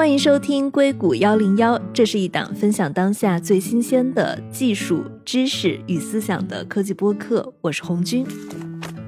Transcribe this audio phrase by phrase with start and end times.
[0.00, 7.52] 欢迎收听硅谷幺零幺，这是一档分享当下最新鲜的技术知识与思想的科技播客。
[7.60, 8.26] 我是红军，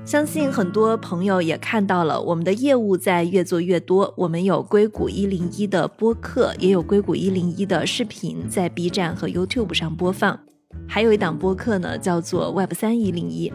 [0.04, 4.12] 相信很多朋友也看到了，我们的业务在越做越多。
[4.18, 10.38] 我们有硅谷一零一的播客，也有硅谷一零一的视频在 B 站和 YouTube 上播放，
[10.86, 13.50] 还有一档播客呢，叫做 Web 三一零一。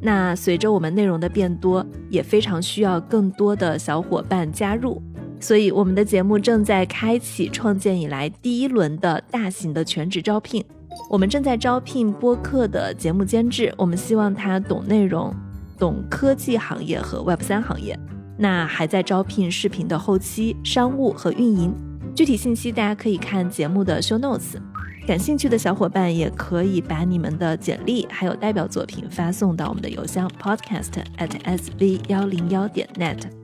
[0.00, 5.00] 那随着我们内容的变多，也非常需要更多的小伙伴加入。
[5.42, 10.64] 所以，我们的节目正在开启创建以来第一轮的大型的全职招聘。
[11.10, 15.34] 我们正在招聘播客的节目监制，我们希望他懂内容、
[15.76, 17.98] 懂科技行业和 Web 三行业。
[18.38, 21.74] 那还在招聘视频的后期、商务和运营。
[22.14, 24.54] 具体信息大家可以看节目的 show notes。
[25.08, 33.41] 感兴趣的小伙伴也可以把你们的简历还有代表作品发送到我们的邮箱 podcast at sv 幺零幺点 net。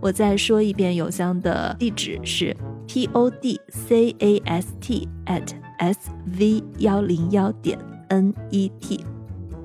[0.00, 2.56] 我再说一遍，邮箱的地址是
[2.86, 5.48] p o d c a s t at
[5.78, 9.04] s v 幺零幺点 n e t。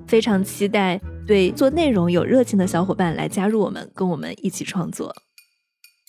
[0.07, 5.13] 非常期待对做内容有热情的小伙伴来加入我们，跟我们一起创作。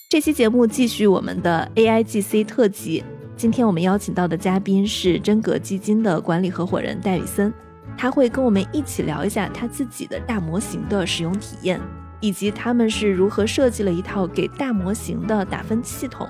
[0.09, 3.05] 这期节目继续我们的 A I G C 特辑。
[3.37, 7.53] 今天我们邀请到的嘉宾是真格基金的管理合伙人戴宇森，
[7.97, 11.81] 他会跟我们一起聊一下他自己的大模型的使用体验。
[12.23, 16.27] 以及他们是如何设计了一套给大模型的打分系统，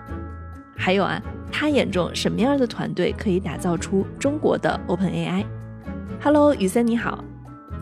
[0.74, 7.22] 还有啊，他眼中什么样的团队可以打造出中国的 Open AI？Hello，雨森你好。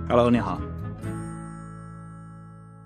[0.08, 0.61] Hello，你好。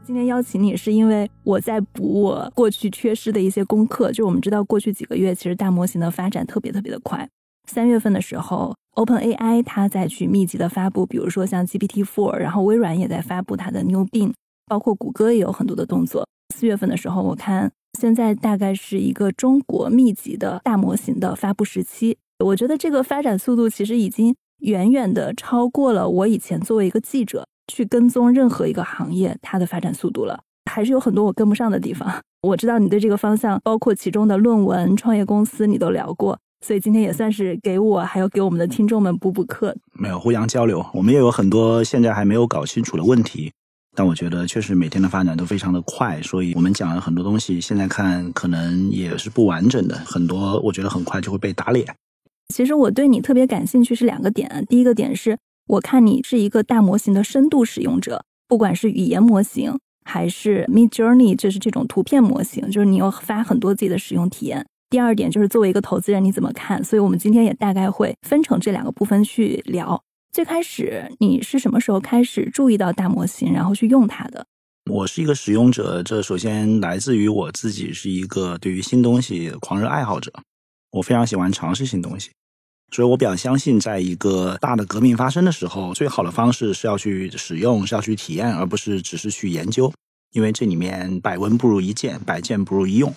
[0.05, 4.12] 今天邀请你是因为我在补我过去缺失的一些功课。
[4.12, 7.27] 就我们知道，过去几个月其实大模型的发展特别特别的快。
[7.67, 14.34] 三月份的时候，Open AI 它在去密集的发布，比如说像 GPT Four，然后微软也在发布它的 New Bing。
[14.67, 16.27] 包括谷歌也有很多的动作。
[16.55, 22.17] 四月份的时候，我看现在大概是一个中国密集的大模型的发布时期。
[22.45, 30.41] 我觉得这个发展速度其实已经远远的超过了我以前作为一个记者去跟踪任何一个行业它的发展速度了。
[30.70, 32.11] 还是有很多我跟不上的地方。
[32.42, 39.77] 我知道你对这个方向，包括其中的论文、创业公司，你都聊过，所以今天也算是给我还有给我们的听众们补补课。
[39.92, 43.52] 没有互相交流，我们也有很多现在还没有搞清楚的问题。
[43.95, 51.87] 但我觉得确实每天的发展都非常的快，所以我们讲了很多东西，现在看可能也是不完整的，很多我觉得很快就会被打脸。
[52.49, 55.39] 其实我对你特别感兴趣是两个点，第一个点是
[55.69, 64.67] 我看你是一个大模型的深度使用者，不管是语言模型还是 Mid Journey，就是这种图片模型，就是你有发很多自己的使用体验。
[64.91, 66.85] 第二点就是作为一个投资人你怎么看？
[66.85, 70.01] 所以我们今天也大概会分成这两个部分去聊。
[70.34, 74.45] 最开始你是什么时候开始注意到大模型，然后去用它的？
[74.90, 80.33] 我是一个使用者，这首先来自于我自己是一个对于新东西狂热爱好者，
[80.90, 82.33] 我非常喜欢尝试新东西，
[82.90, 89.92] 所以我比较相信，在一个大的革命发生的时候，最好的方式是要去使用，是要去体验，而不是只是去研究，
[90.33, 93.14] 因为这里面百闻不如一见，百见不如一用。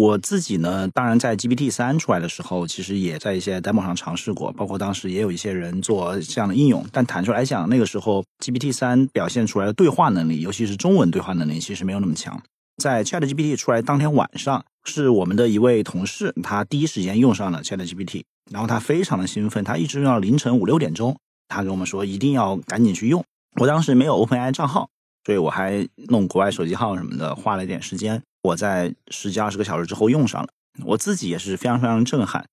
[0.00, 6.82] 我自己呢，当然在 GPT 三出来的时候，其实也在一些 demo 上尝试过，包括当时也有一些人做这样的应用。
[6.90, 12.42] 但坦率来讲，那个时候 GPT 三表现出来的对话能力，尤其是中文对话能力，其实没有那么强。
[12.82, 21.14] 在 Chat GPT 出来当天晚上，是我们的一位同事，他第一时间用上了 Chat GPT，然后他非常的兴奋，他一直用到凌晨五六点钟。
[21.46, 23.22] 他跟我们说一定要赶紧去用。
[23.60, 24.88] 我当时没有 OpenAI 账号，
[25.24, 28.22] 所以我还弄国外手机号什么的，花了一点时间。
[28.42, 30.48] 我在十几二十个小时之后用上了，
[30.84, 32.46] 我自己也是非常非常震撼，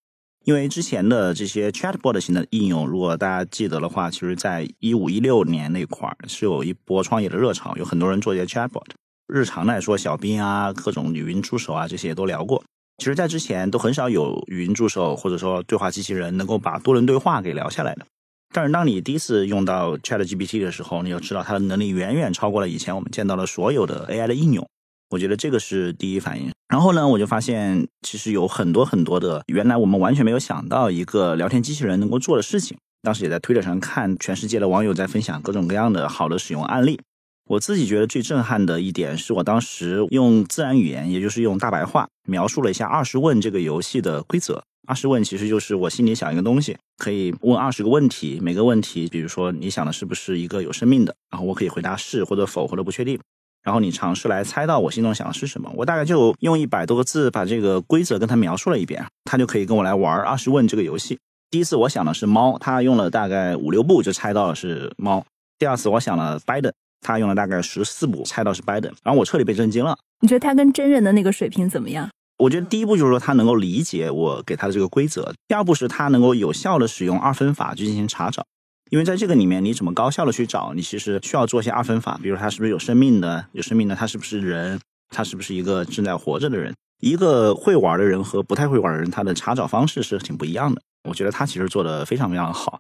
[0.44, 8.85] 因为之前的这些 chatbot 型的应用，如果大家记得的话，其实在一五一六年那块儿是有一波创业的热潮，有很多人做一些 chatbot。
[9.27, 12.63] 日常来说，小兵啊，各种语音助手啊，这些都聊过。
[12.97, 18.06] 其实，在之前都很少有语音助手或者说对话机器人能够把多轮对话给聊下来的。
[18.53, 24.67] 但是，当你第一次用到 ChatGPT 的时候，你就知道它的能力远远超过了以前我们见到的所有的 AI 的应用。
[25.09, 32.77] 我觉得这个是第一反应，然后呢，我就发现其实有很多很多的原来我们完全没有想到一个聊天机器人能够做的事情。
[33.03, 37.00] 当时也在推特上看全世界的网友在分享各种各样的好的使用案例。
[37.50, 44.61] 我自己觉得最震撼的一点是我当时用自然语言，也就是用大白话描述了一下二十问这个游戏的规则。
[44.85, 53.19] 二十问其实就是我心里想一个东西，可以问二十个问题，每个问题，比如说你想的是不是一个有生命的，然后我可以回答是或者否或者不确定。
[53.63, 61.19] 然后你尝试来猜到我心中想的是什么，我大概就用一百多个字把这个规则跟他描述了一遍，他就可以跟我来玩二十问这个游戏。
[61.51, 65.25] 第一次我想的是猫，他用了大概五六步就猜到了是猫。
[65.59, 66.71] 第二次我想了 Biden，
[67.01, 69.97] 他用了大概十四步猜到是 Biden，然后我彻底被震惊了。
[70.21, 72.09] 你觉得他跟真人的那个水平怎么样？
[72.38, 78.45] 我觉得第一步就是说他能够理解我给他的这个规则，第二步是他能够有效的使用二分法去进行查找。
[78.89, 80.74] 因为在这个里面，你怎么高效的去找？
[80.74, 84.80] 你其实需要做一些二分法，比如他是不是有生命的，有生命的，他是不是人，
[85.10, 86.74] 他是不是一个正在活着的人？
[87.01, 90.81] 一个会玩的人和不太会玩的人，他的查找方式是挺不一样的。
[91.10, 92.80] 我觉得他其实做的非常非常好。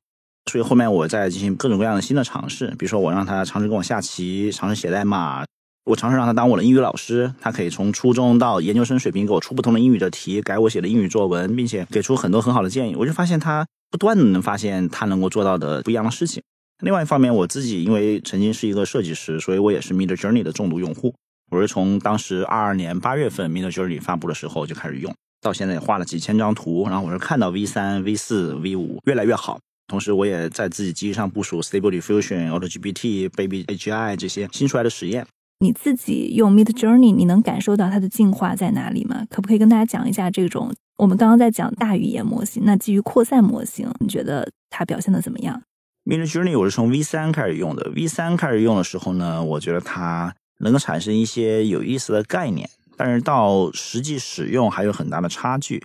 [0.49, 5.43] 所以后面我在进行各种各样的新的尝试，比如说我让他尝试跟我下棋，尝试写代码。
[5.87, 12.95] 我尝试让他当我的英语老师，他可以从初中到研究生水平给我出不同的英语的题，改我写的英语作文，并且给出很多很好的建议。
[12.95, 16.43] 我就发现他不断的能发现他能够做到的不一样的事情。
[16.83, 21.15] 另外一方面，我自己因为曾经是一个设计师，所以我也是 Mid Journey 的重度用户。
[21.49, 26.83] 我是从当时二二年八月份 Mid Journey 发布的时候就开始用，到现在也画了几千张图。
[26.89, 29.57] 然后我是看到 V 三、V 四、V 五越来越好，
[29.87, 35.25] 同时我也在自己机器上部署 Stable Diffusion、AutoGPT、Baby AGI 这些新出来的实验。
[35.59, 39.25] 你自己用 Mid Journey，你能感受到它的进化在哪里吗？
[39.29, 40.71] 可不可以跟大家讲一下这种？
[40.97, 45.61] 我们刚刚在讲大语言模型，那基于扩散模型，你觉得它表现的怎么样
[46.05, 55.81] ？Mid Journey 我是从 V 三开始用的，V 三开始用的时候呢，我觉得它能够产生一些有意思的概念，但是到实际使用还有很大的差距。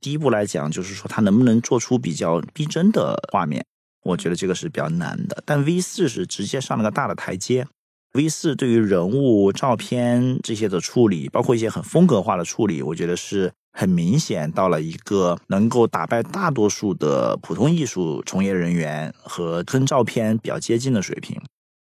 [0.00, 3.64] 第一步来讲，就是说它能不能做出比较逼真的画面，
[4.04, 5.42] 我觉得这个是比较难的。
[5.44, 7.66] 但 V 四是直接上了个大的台阶。
[8.16, 21.38] V 四对于人物、照片这些的处理，包括一些很风格化的处理，我觉得是很明显到了一个能够打败大多数的普通艺术从业人员和跟照片比较接近的水平。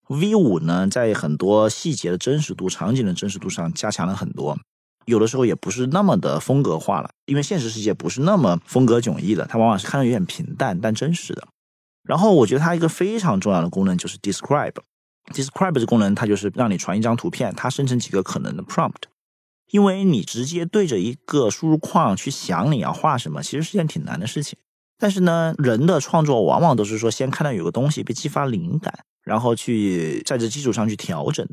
[0.10, 4.58] V 五呢，在很多细节的真实度、场景的真实度上加强了很多，
[5.06, 11.48] 有的时候也不是那么的风格化了，因为现实世界不是那么风格迥异的，它往往是看着有点平淡但真实的。
[12.04, 14.76] 然后我觉得它一个非常重要的功能就是 Describe。
[15.32, 19.04] Describe 这功能，它就是让你传一张图片，它生成几个可能的 prompt。
[19.72, 24.60] 因为你直接对着一个输入框去想你要画什么，其实是件挺难的事情。
[25.00, 28.94] 但是呢，人的创作往往都是说先看到有个东西被激发灵感，
[29.24, 31.48] 然后去在这基础上去调整。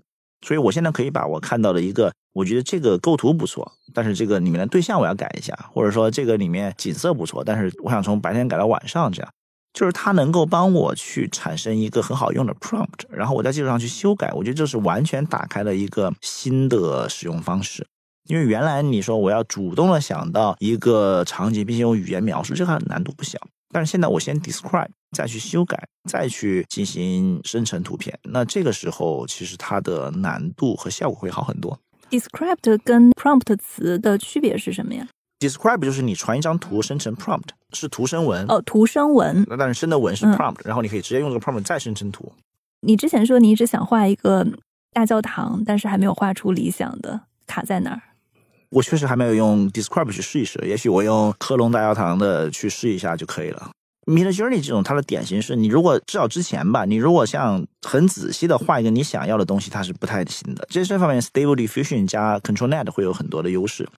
[0.47, 9.33] 所以我现在可以把我看到的一个，我觉得这个构图不错，但是这个里面的对象我要改一下，或者说这个里面景色不错，但是我想从白天改到晚上这样。
[9.73, 17.87] 就是它能够帮我去产生一个很好用的 prompt，然后我在基础上去修改，我觉得这是完全打开了一个新的使用方式。
[18.29, 23.39] 因为原来你说我要主动的想到一个场景，并且用语言描述，这个难度不小。
[23.73, 31.79] 但是现在我先 describe，再去修改，再去进行生成图片，那这个时候其实它的难度和效果会好很多。
[32.11, 35.07] describe 跟 prompt 词的区别是什么呀
[35.41, 39.45] ？Describe 就是你传一张图生成 prompt，是图生文哦，图生文。
[39.49, 42.33] 那但是生的文是 prompt，然后你可以直接用这个 prompt 再生成图。
[42.83, 44.47] 你之前说你一直想画一个
[44.93, 48.03] 大教堂，但是还没有画出理想的，卡在哪儿？
[48.69, 53.71] 我确实还没有用 Describe 去试一试，也许我用科隆大教堂的去试一下就可以了。
[54.07, 60.67] Mid Journey 这种它的典型是你如果至少之前吧，你如果像很仔细的画一个你想要的东西，它是不太行的。
[60.71, 63.89] 这些方面，Stable Diffusion 加 Control Net 会有很多的优势。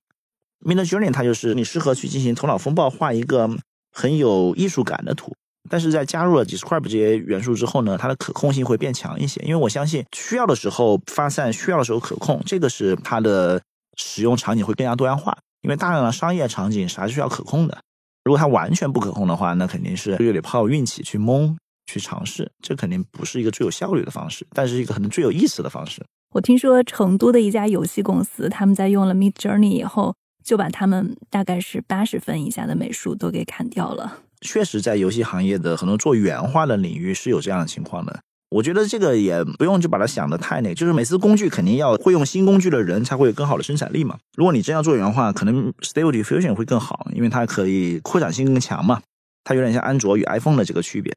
[0.64, 3.50] Mid Journey 它就是你适合去进行头脑风暴，画一个
[3.92, 5.32] 很有艺术感的图。
[5.70, 9.40] 但是在加入了 Describe 这些元素之后呢，它的可控性会变强一些。
[9.42, 13.62] 因为我相信需要的时候发散，需要的时候可控，这个是它的
[13.96, 15.36] 使用场景会更加多样化。
[15.62, 17.78] 因为大量的商业场景是还是需要可控的。
[18.24, 26.04] 如果它完全不可控的话，那肯定是就得靠运气去蒙去尝试，这肯定不是一个最有效率的方式，但是一个可能最有意思的方式。
[26.34, 30.14] 我听说成都的一家游戏公司，他们在用了 Mid Journey 以后。
[30.44, 34.18] 就把他们大概是八十分以下的美术都给砍掉了。
[34.40, 38.20] 确实，在游戏行业的很多做原画的领域是有这样的情况的。
[38.50, 44.18] 我觉得这个也不用就把它想的太那，就是每次工具肯定要会用新工具的人才会有更好的生产力嘛。
[44.36, 49.00] 如果你真要做原画，可能 Stable Diffusion 会更好，因为它可以扩展性更强嘛。
[49.44, 51.14] 它有点像安卓与 iPhone 的这个区别。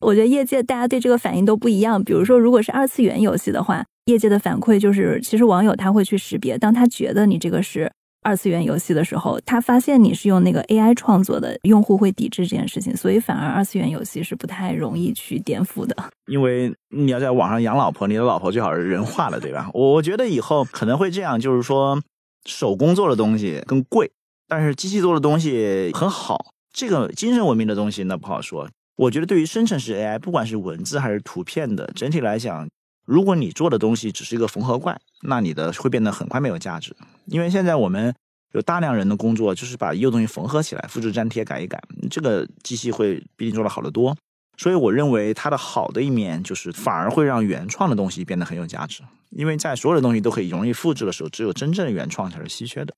[0.00, 2.04] 我觉得业界大家对这个反应都不一样。
[2.04, 7.90] 比如说，如果是二次元游戏的话，业界的反馈就是，其实网友他会去识别，当他觉得你这个是。
[8.26, 15.94] 二次元游戏的时候，他发现你是用那个 AI 创作的，用户会抵制这件事情，所以反而二次元游戏是不太容易去颠覆的。
[16.26, 19.70] 因为你要在网上养老婆，你的老婆最好是人化的，对吧？
[19.72, 22.02] 我我觉得以后可能会这样，就是说
[22.44, 24.10] 手工做的东西更贵，
[24.48, 26.46] 但是机器做的东西很好。
[26.74, 28.68] 这个精神文明的东西那不好说。
[28.96, 32.66] 我觉得对于生成式 AI，不管是文字还是图片的，整体来讲。
[33.06, 36.94] 如果你做的东西只是一个缝合怪，那你的会变得很快没有价值。
[37.26, 38.14] 因为现在我们
[38.52, 44.14] 有大量人的工作就是把一个东西缝合起来，复制粘贴改一改，这个机器会比你做的好得多。
[44.58, 49.02] 所以我认为它的好的一面就是反而会让原创的东西变得很有价值。
[49.30, 52.94] 因为在所有的东西都可以容易复制的时候，只有真正的原创才是稀缺的。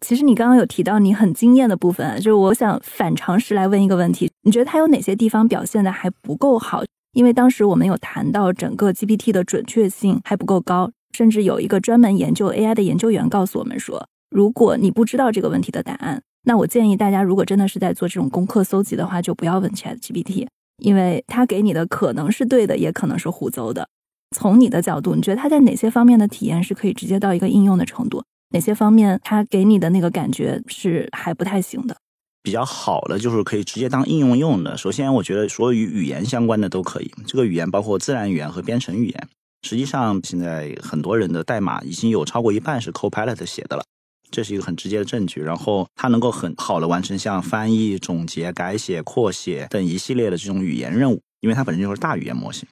[0.00, 6.82] 其实你刚刚有提到你很惊艳的部分，就是我想反常识来问一个问题：你觉得它有哪些地方表现的还不够好？
[7.18, 20.46] 因为当时我们有谈到整个 GPT 的准确性还不够高，甚至有一个专门研究 AI 的研究员告诉我们说，如果你不知道这个问题的答案，那我建议大家如果真的是在做这种功课搜集的话，就不要问 ChatGPT，
[20.80, 23.88] 因为它给你的可能是对的，也可能是胡诌的。
[24.36, 28.22] 从你的角度，你觉得它在哪些方面的体验是可以直接到一个应用的程度？
[28.50, 31.96] 哪些方面它给你的那个感觉是还不太行的？
[32.48, 34.74] 比较好的就是可以直接当应用用的。
[34.74, 37.12] 首先，我觉得所有与语言相关的都可以。
[37.26, 39.28] 这个语言包括自然语言和编程语言。
[39.68, 43.84] 实际上，现在很多人的代码已经有超过一半是 Copilot 写的了，
[44.30, 45.42] 这是一个很直接的证据。
[45.42, 52.66] 然后，它能够很好的完成像翻译、总结、改写、扩写等一系列的这种语言任务，因为它本身就是大语言模型。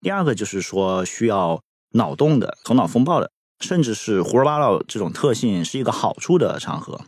[0.00, 1.60] 第二个就是说需要
[1.92, 3.30] 脑洞的、头脑风暴的。
[3.60, 7.02] 甚至是胡说八道这种特性是一个好处的场合，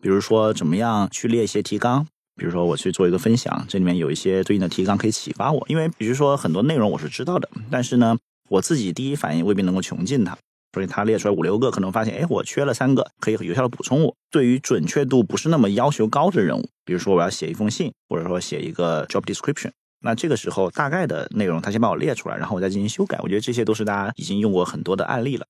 [0.00, 8.16] 比如说怎么样去列一些提纲，比如说我去做一个分享，这里面有一些对应的提纲可以启发我，因为比如说很多内容我是知道的，但是呢，
[8.48, 10.38] 我自己第一反应未必能够穷尽它，
[10.72, 14.14] 所以他列出来五六个，可能发现哎我缺了三个，可以有效的补充我。
[14.30, 23.18] 对于准确度不是那么要求高的任务，比如说我要写一封信，或者说写一个 job description，那这个时候大概的内容他先帮我列出来，然后我再进行修改。
[23.22, 25.44] 我觉得这些都是大家已经用过很多的案例了。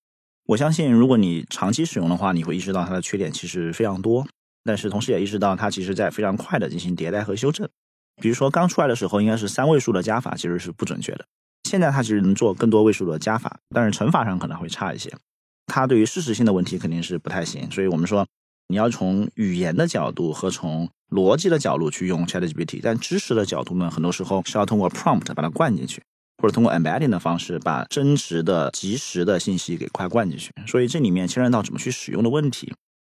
[0.47, 4.27] 我相信，如果你长期使用的话，你会意识到它的缺点其实非常多。
[4.69, 7.67] 但是同时也意识到它其实在非常快的进行迭代和修正。
[8.21, 11.25] 比如说刚出来的时候，应该是三位数的加法其实是不准确的。
[11.65, 15.11] 现在它其实能做更多位数的加法，但是乘法上可能会差一些。
[15.67, 17.71] 它对于事实性的问题肯定是不太行。
[17.71, 18.27] 所以我们说，
[18.69, 26.03] 你要从语言的角度和从逻辑的角度去用 ChatGPT，但知识的角度呢，很多时候是要通过 prompt 把它灌进去。
[26.41, 32.73] 或者通过 embedding 的方式，把真实的、及时的信息给快灌进去，所以这里面牵扯到怎么去使用的问题。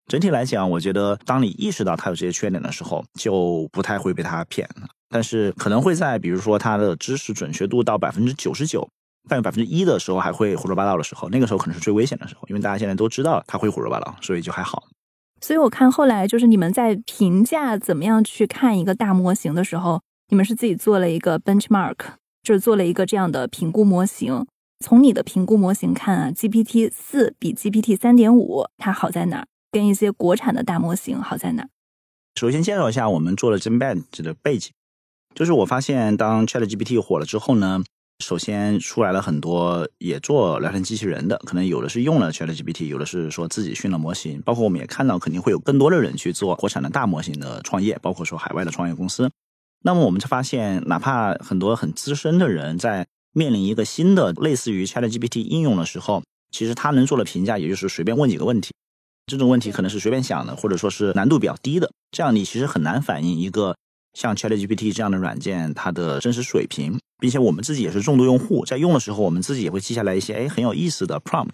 [0.07, 4.87] 整体来讲，我觉得当你意识到它有这些缺点的时候，就不太会被它骗了。
[5.09, 8.87] 但是可能会在比如说它的知识准确度到百分之九十九，
[9.29, 14.83] 但有百分之一的时候还会胡说八道的时候，那个时候可能是最危险的时候，因为大家现在都知道它会胡说八道，所以就还好。
[15.41, 21.95] 所以我看后来就是你们在评价怎么样去看一个大模型的时候，你们是自己做了一个 benchmark。
[22.43, 24.45] 就是做了一个这样的评估模型。
[24.83, 29.47] 从你的评估模型看啊，GPT 四比 GPT 三点五它好在哪儿？
[29.73, 31.67] 跟一些国产的大模型好在哪？
[32.35, 34.71] 首先介绍一下我们做了 GenBench 的背景。
[35.33, 37.83] 就是我发现，当 ChatGPT 火了之后呢，
[38.19, 44.39] 首先出来了很多也做聊天机器人的，可能有的是用了 ChatGPT，有的是说自己训了模型。
[44.43, 49.31] 包括我们也看到，肯定会有更多的人去做国产的大模型的创业，包括说海外的创业公司。
[49.81, 58.71] 那么我们就发现，哪怕很多很资深的人在面临一个新的类似于 ChatGPT 应用的时候，其实他能做的评价也就是随便问几个问题，
[59.35, 61.91] 这种问题可能是随便想的，或者说是难度比较低的。
[62.11, 63.75] 这样你其实很难反映一个
[64.13, 71.53] 像 ChatGPT 这样的软件它的真实水平，并且我们自己也是重度用户，在用的时候我们自己也会记下来一些哎很有意思的 prompt，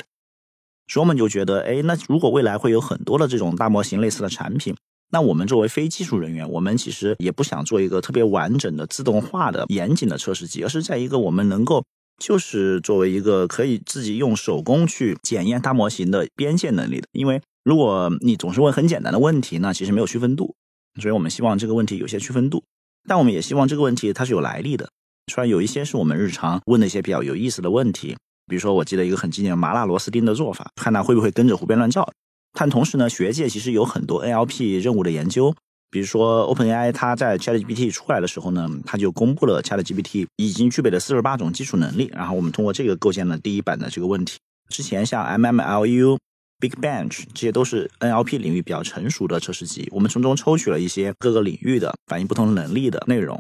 [0.87, 4.75] 所以我们就觉得哎，那如果未来会有很多的这种大模型类似的产品。
[5.11, 11.83] 那我们作为非技术人员，我们其实也不想做一个特别完整的自动化的严谨的测试机，而是在一个我们能够
[12.23, 17.07] 就是作为一个可以自己用手工去检验大模型的边界能力的。
[17.11, 20.55] 因为如果你总是问很简单的问题，那其实没有区分度。
[20.99, 22.63] 所以我们希望这个问题有些区分度，
[23.07, 24.89] 但我们也希望这个问题它是有来历的。
[25.31, 32.11] 虽然有一些是我们日常问的一些比较有意思的问题，比如说我记得一个很经典的麻辣螺丝钉的做法，看它会不会跟着胡编乱造。
[32.53, 35.53] 但同时呢，学界其实有很多 NLP 任务的研究，
[35.91, 42.11] 比如说 OpenAI，它在 ChatGPT 出来的时候呢，它就公布了 ChatGPT 已经具备了四十八种基础能力。
[42.15, 44.39] 然后我们通过这个构建了第一版的这个问题。
[44.69, 46.17] 之前像 MMLU、
[46.59, 53.39] Big Bench 这些都是 NLP 领域比较成熟的测试集，我们从中抽取了一些各个领域的反映不同能力的内容。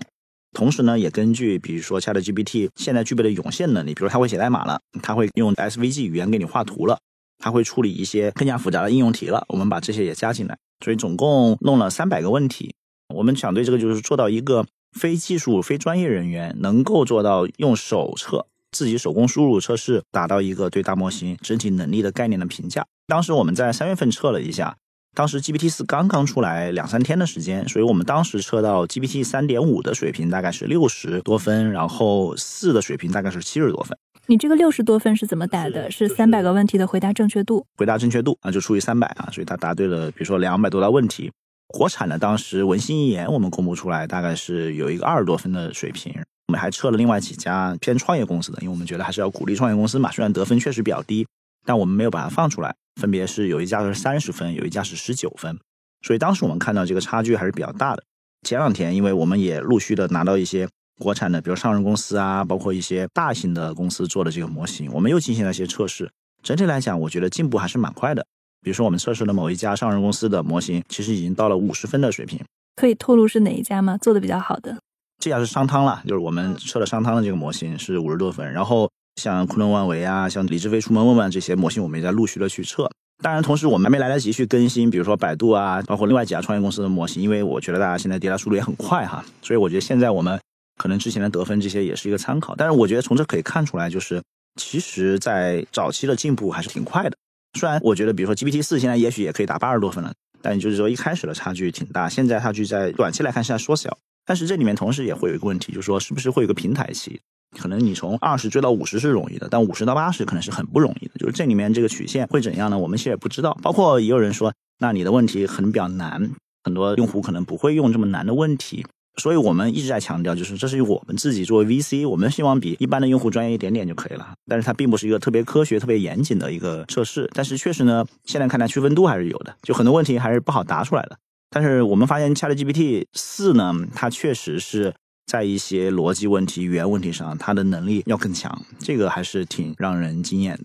[0.53, 6.97] 同时呢，也根据比如说 ChatGPT 现在具备的涌现能力，比如它会写代码了，它会用 SVG 语言给你画图了。
[7.41, 12.73] 它会处理一些更加复杂的应用题了，我们把这些也加进来，所以总共弄了三百个问题。
[13.13, 22.85] 我们想对这个就是做到一个非技术、非专业人员能够做到用手测、自己手工输入测试，达到一个对大模型整体能力的概念的评价。
[23.09, 24.77] 当时我们在三月份测了一下，
[25.15, 33.97] 当时 GPT 四刚刚出来两三天的时间，所以我们当时测到 GPT 三点五的水平大概是六十多分，然后四的水平大概是七十多分。
[34.27, 35.89] 你这个六十多分是怎么打的？
[35.89, 37.65] 是三百个问题的回答正确度？
[37.77, 41.31] 回答正确度啊，就除以三百啊，所以他答对了，比如说两百多道问题。
[41.67, 46.13] 国产的当时文心一言我们公布出来，大概是有一个二十多分的水平。
[46.47, 50.11] 我们还测了另外几家偏创业公司的，因为我们觉得还是要鼓励创业公司嘛。
[50.11, 51.27] 虽然得分确实比较低，
[51.69, 55.55] 但我们没有把它放出来，分别是有一家是三十分，有一家是十九分，
[56.01, 58.03] 所以当时我们看到这个差距还是比较大的。
[58.41, 60.67] 前两天，因为我们也陆续的拿到一些
[60.99, 66.09] 国产的，比如上市公司啊，包括一些大型的公司做的这个模型，我们又进行了一些测试。
[66.41, 68.25] 整体来讲，我觉得进步还是蛮快的。
[68.63, 72.43] 比如说，我们测试的某一家上市公司的模型，其实已经到了五十分的水平。
[72.75, 73.95] 可以透露是哪一家吗？
[73.99, 74.75] 做的比较好的？
[75.19, 78.51] 这家是商汤了，就是我们测了商汤的这个模型是五十多分。
[78.51, 82.89] 然后像昆仑万维啊，像李志飞出门问问这些模型，我们也在陆续的去测。
[83.21, 90.39] 当然，同时我们还没来得及去更新，比如说百度啊，包括另外几家创业公司的模型，因为我觉得大家现在迭代速度也很快哈，所以我觉得现在我们
[90.77, 92.55] 可能之前的得分这些也是一个参考。
[92.55, 94.23] 但是我觉得从这可以看出来，就是
[94.55, 97.17] 其实在早期的进步还是挺快的。
[97.59, 103.97] 虽然我觉得，比如说 GPT 四现在也许也可以打八十多分了，但就是说一开始的差距挺大，现在差距在短期来看是在缩小。
[104.25, 107.19] 但是这里面同时也会有一个问题，就是说是不是会有个平台期？
[107.57, 111.13] 可能你从二十追到五十是容易的，但五十到八十可能是很不容易的。
[111.17, 112.77] 就是这里面这个曲线会怎样呢？
[112.77, 113.57] 我们其实也不知道。
[113.61, 116.31] 包括也有人说，那你的问题可能比较难，
[116.63, 118.85] 很多用户可能不会用这么难的问题。
[119.17, 124.29] 所以我们一直在强调，就是这是我们自己作为 VC，我们希望比一般的用户专业一点点就可以了。
[124.45, 127.29] 但是它并不是一个特别科学、特别严谨的一个测试。
[127.33, 131.17] 但是确实呢，现在看来区分度还是有的，就很多问题还是不好答出来的。
[131.49, 134.93] 但是我们发现 ChatGPT 四呢，它确实是
[135.29, 140.63] 在一些逻辑问题、语言问题上，它的能力要更强，这个还是挺让人惊艳的。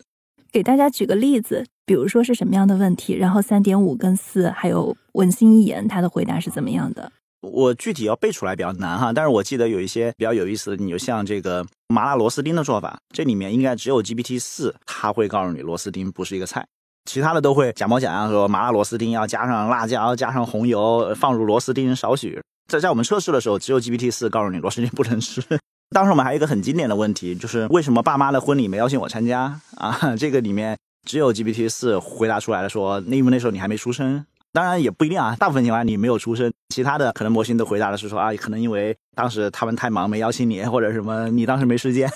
[0.51, 7.13] 给大家举个例子，比如说是什么样的问题，然后三点五跟四还有文心一言，他的回答是怎么样的？
[7.43, 16.67] 我具体要背出来比较难哈，但是我记得有一些比较有意思的，你就像这个麻辣螺丝钉的做法，这里面应该只有 GPT 四，它会告诉你螺丝钉不是一个菜。
[17.05, 22.41] 其他的都会假模假样说麻辣螺丝钉要加上辣椒，加上红油，放入螺丝钉少许。
[22.69, 25.43] 在在我们测试的时候，只有 GPT 四告诉你螺丝钉不能吃。
[25.95, 30.17] 当时我们还有一个很经典的问题，就是为什么爸妈的婚礼没邀请我参加 啊？
[30.19, 34.25] 这个里面只有 GPT 四回答出来了，说那因为那时候你还没出生。
[34.53, 36.53] 当然也不一定啊，大部分情况下你没有出生。
[36.73, 42.09] 其他的可能模型都回答的是说啊，可能因为当时他们太忙没邀请你，或者什么你当时没时间。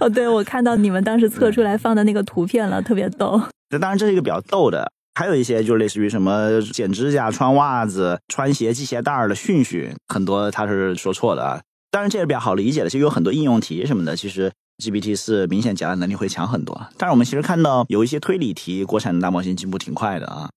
[0.00, 3.40] 哦，对，我看到你们当时测出来 放的那个图片了，特别逗。
[3.70, 11.60] 那当然这是一个比较逗的，还有一些就类似于什么剪指甲、穿袜子、穿鞋系鞋带的顺序，很多他是说错的啊。
[11.90, 14.50] 当然这也比较好理解的，其实有很多应用题什么的，其实
[14.82, 16.88] GPT 四明显解答能力会强很多。
[16.98, 20.50] 但是我们其实看到有一些推理题，国产的大模型进步挺快的啊。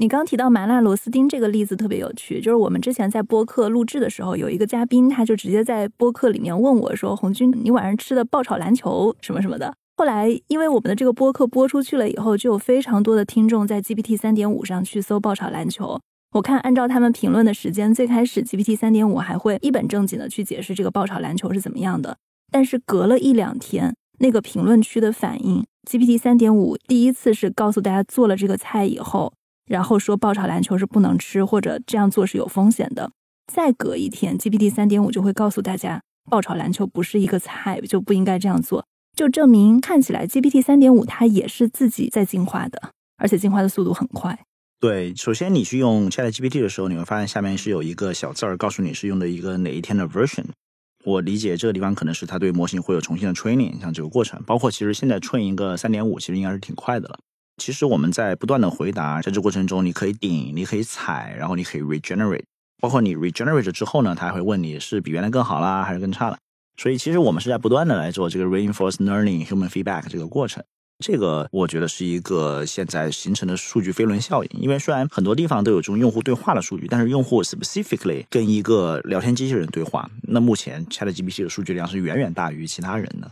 [0.00, 16.00] 你刚提到麻辣螺丝钉这个例子特别有趣，就是我们之前在播客录制的时候，有一个嘉宾他就直接在播客里面问我说：“红军，你晚上吃的爆炒篮球什么什么的。”后来因为我们的这个播客播出去了以后，就有非常多的听众在 GPT 三点五上去搜爆炒篮球。
[16.36, 22.16] 我看按照他们评论的时间，最开始 GPT 三点五还会一本正经的去解释这个爆炒篮球是怎么样的，
[22.52, 29.32] 但是隔了一两天，那个评论区的反应，GPT 三点五第一次是告诉大家做了这个菜以后。
[29.66, 33.10] 然后说爆炒篮球是不能吃，或者这样做是有风险的。
[33.52, 38.84] 再隔一天，GPT 三点五就会告诉大家，爆炒篮球不是一个菜，就不应该这样做。
[39.18, 44.38] 就证明看起来 GPT 三点五它也是自己在进化的，而且进化的速度很快。
[44.78, 50.44] 对，首先你去用 ChatGPT 的时候，你会发现下面是有一个小字儿，告诉你是用的一个哪一天的 version。
[51.04, 57.18] 我理解这个地方可能是它对模型会有重新的 training，像这个过程，包括其实现在 train 一个三点五，其实应该是挺快的了。
[57.56, 62.44] 其实我们在不断的回答，在这过程中，你可以顶，你可以踩，然后你可以 regenerate，
[62.80, 66.38] 包括你 regenerate 之后呢，他还会问你是比原来更好啦，还是更差了。
[66.78, 70.62] 所以其实我们是在不断的来做这个 reinforced learning human feedback 这个过程。
[71.04, 74.50] 这个我觉得是一个现在形成的数据飞轮效应。
[74.60, 83.30] 因为虽然很多地方都有这种用户对话的数据，但是用户 specifically 跟一个聊天机器人对话，那目前 ChatGPT 的数据量是远远大于其他人的。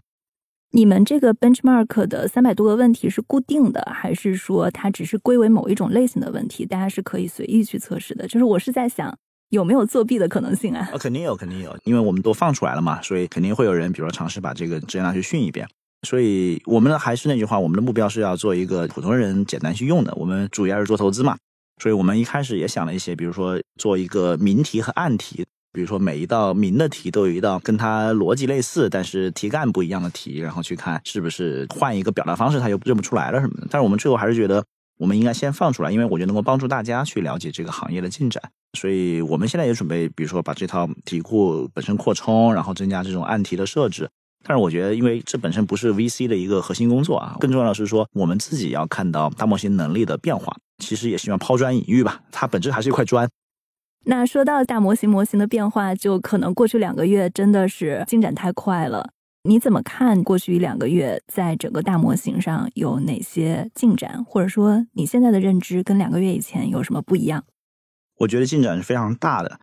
[0.72, 6.66] 你们这个 benchmark 的三百多个问题是固定的，还是说它只是归为某一种类型的问题？
[6.66, 8.26] 大家是可以随意去测试的。
[8.28, 9.16] 就是我是在想，
[9.50, 10.88] 有没有作弊的可能性啊？
[10.92, 15.68] 啊，肯定有，肯定有，因为我们都放出来了嘛，所以肯定会有人，比如说尝试把这个直接拿去训一遍。
[16.06, 20.12] 所以我们还是那句话，我们的目标是要做一个普通人简单去用的。
[20.16, 21.36] 我们主要是做投资嘛，
[21.82, 25.44] 所以我们一开始也想了一些，比如说做一个明题和暗题。
[25.72, 33.66] 比如说，每一道明的题都有一道跟它逻辑类似，但是题干不一样的题，然后去看是不是换一个表达方式，它又认不出来了什么的。
[33.70, 34.64] 但是我们最后还是觉得，
[34.98, 38.42] 我们应该先放出来，因为我觉得能够帮助大家去了解这个行业的进展。
[38.78, 44.08] 所以我们现在也准备，比如说把这套题库本身扩充，然后增加这种案题的设置。
[44.48, 50.56] 但是我觉得，因为这本身不是 VC 的一个核心工作啊，更重要的是说，我们自己要看到大模型能力的变化。
[50.78, 53.28] 其实也希望抛砖引玉吧，它本质还是一块砖。
[54.04, 59.10] 那说到大模型模型的变化，就可能过去两个月真的是进展太快了。
[59.46, 67.44] 你怎么看过去一两个月在整个大模型上有哪些进展，或者说你现在的认知跟两个月以前有什么不一样？
[68.18, 69.60] 我觉得进展是非常大的。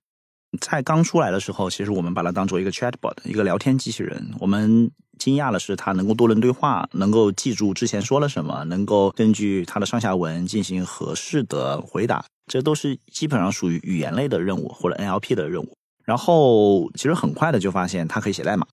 [0.61, 4.33] 在刚出来的时候，其实我们把它当做一个 chatbot，一个聊天机器人。
[4.39, 12.23] 我们惊讶的是，它能够多轮对话，能够记住之前说了什么，能够根据它的上下文进行合适的回答。
[12.45, 15.75] 这都是基本上属于语言类的任务或者 NLP 的任务。
[16.05, 18.65] 然后，其实很快的就发现它可以写代码。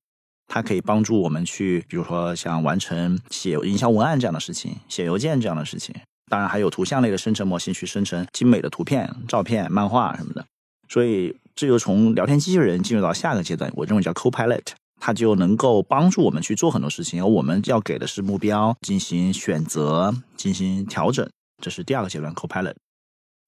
[0.53, 5.95] 它可以帮助我们去，比如说像完成写营销文案这样的事情，写邮件这样的事情。
[6.29, 10.45] 当然还有图像类的生成模型去生成精美的图片、照片、漫画什么的。
[10.89, 17.23] 所以这就从聊天机器人进入到下个阶段，我认为叫 Copilot，它就能够帮助我们去做很多事情。
[17.23, 21.31] 而我们要给的是目标，进行选择、进行调整，
[21.63, 22.75] 这是第二个阶段 Copilot。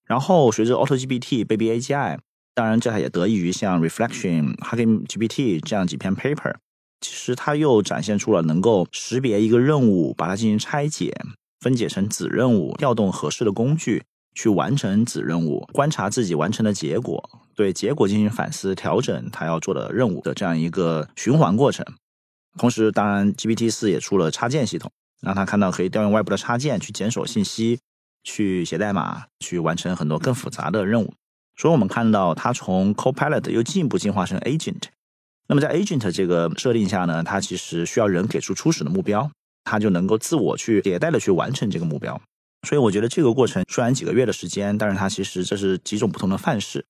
[0.06, 2.18] 然后随着 AutoGPT、Baby AGI，
[2.54, 6.54] 当然这还也得益于像 Reflection、Hugging GPT 这样几篇 paper。
[7.02, 11.12] 其实它又展现出了能够识别一个任务，把它进行拆解、
[11.60, 14.02] 分解成子任务，调动合适的工具
[14.34, 21.84] 去完成子任务，观察自己完成的结果，对结果进行反思调整，它要做的任务的这样一个循环过程。
[22.56, 27.80] 同时，当然 GPT 四也出了插件系统，让它看到可以调用外部的插件去检索信息、
[28.22, 31.12] 去写代码、去完成很多更复杂的任务。
[31.56, 34.84] 所以，我们看到它从 Copilot 又进一步进化成 Agent。
[35.48, 39.30] 那么在 agent 这个设定下呢，它其实需要人给出初始的目标，
[39.64, 42.20] 它就能够自我去迭代的去完成这个目标。
[42.66, 46.84] 所以我觉得这个过程虽然几个月的时间，但是它其实这是几种不同的范式。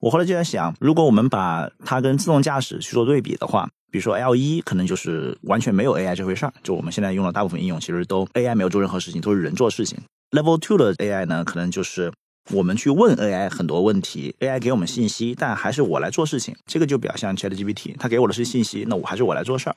[0.00, 9.98] 我后来就在想，如果我们把它跟自动驾驶去做对比的话，比如说 L 一可能就是完全没有 AI 这回事儿，就我们现在用的大部分应用其实都 AI 没有做任何事情，都是人做事情。
[10.30, 12.12] Level two 的 AI 呢，可能就是。
[12.50, 19.76] 我们去问 AI 很多问题，AI 给我们信息，但还是我来做事情，这个就比较像 ChatGPT，它给我的是信息，那我还是我来做事儿。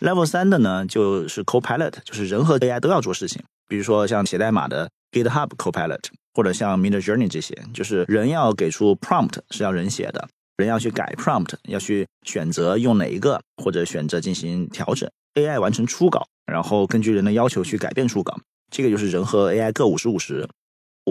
[0.00, 6.00] Level 三的呢，就是 Copilot，就是人和 AI 都要做事情，比如说像写代码的 GitHub Copilot，
[6.34, 18.36] 或者像 Midjourney 这些，就是人要给出 prompt 是要人写的，人要去改 prompt，要去选择用哪一个，或者选择进行调整，AI 完成初稿，然后根据人的要求去改变初稿，
[18.72, 20.48] 这个就是人和 AI 各五十五十。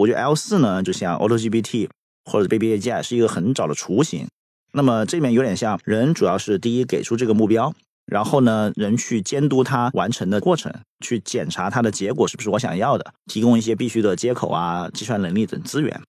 [0.00, 1.88] 我觉得 L 四呢，就像 AutoGPT
[2.24, 4.26] 或者 Baby AI 是一个很早的雏形。
[4.72, 7.74] 那么这里面有点像人，主要是第一给出这个目标，
[8.06, 10.72] 然后呢，人去监督它完成的过程，
[11.04, 16.00] 去检查它的结果是不是我想要的，提供一些必须的接口啊、计算能力等资源。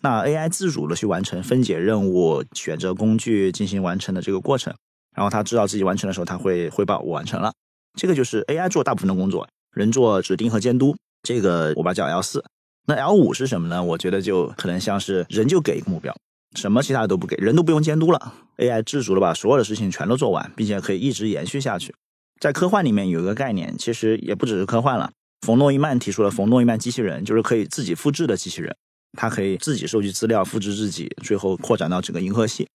[0.00, 4.74] 那 AI 自主的去完成分解任务、选择工具进行完成的这个过程，
[5.14, 7.52] 然后他知道自己完成的时候，他会汇报我完成了。
[7.96, 9.46] 这个就是 AI 做大部分的工作，
[9.76, 10.96] 人做指定和监督。
[11.22, 12.44] 这个我把它叫 L 四。
[12.88, 13.84] 那 L 五是什么呢？
[13.84, 16.16] 我觉得就可能像是人就给一个目标，
[16.56, 21.94] 什么其他的都不给，人都不用监督了，AI 自主的把所有的事情全都做完，并且可以一直延续下去。
[22.40, 25.10] 在科幻里面有一个概念，其实也不只是科幻了。
[25.42, 28.74] 冯诺依曼提出了冯诺依曼机器人，就是可以自己复制的机器人，
[29.18, 32.66] 它可以自己收集资料、复制自己，最后扩展到整个银河系。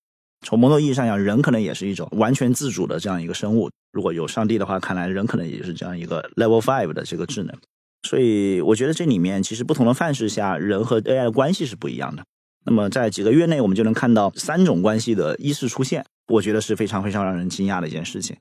[0.45, 3.71] 从某种意义上讲，人可能也是一种完全自主的这样一个生物。
[3.91, 7.58] 如果有上帝的话，看来人可能也是这样一个 Level Five 的这个智能。
[8.03, 12.23] 所以我觉得这里面其实不同的范式下，人和 AI 的关系是不一样的。
[12.65, 18.37] 那么在几个月内，我们就能看到三种关系的依次出现，我觉得是非常非常让人惊讶的一件事情。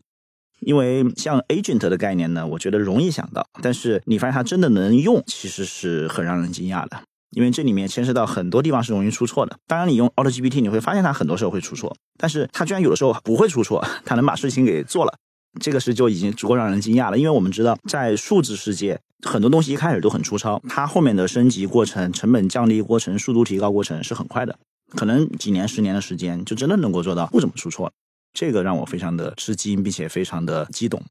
[0.61, 7.03] 因为像 agent 的概念呢，我觉得容易想到，但是你发现它真的能用，其实是很让人惊讶的。
[7.31, 9.57] 因为这里面牵涉到很多地方是容易出错的。
[9.67, 15.15] 当然，你用 AutoGPT，你会发现它很多时候会出错，但是它居然有的时候不会出错，它能把事情给做了。
[15.61, 24.59] 这个是就已经足够让人惊讶了，因为我们知道，在数字世界，很多东西一开始都很粗糙，它后面的升级过程、成本降低过程、速度提高过程是很快的，
[24.91, 27.93] 可能几年、十年的时间就真的能够做到不怎么出错。
[28.33, 31.03] 这个让我非常的吃惊，并且非常的激动。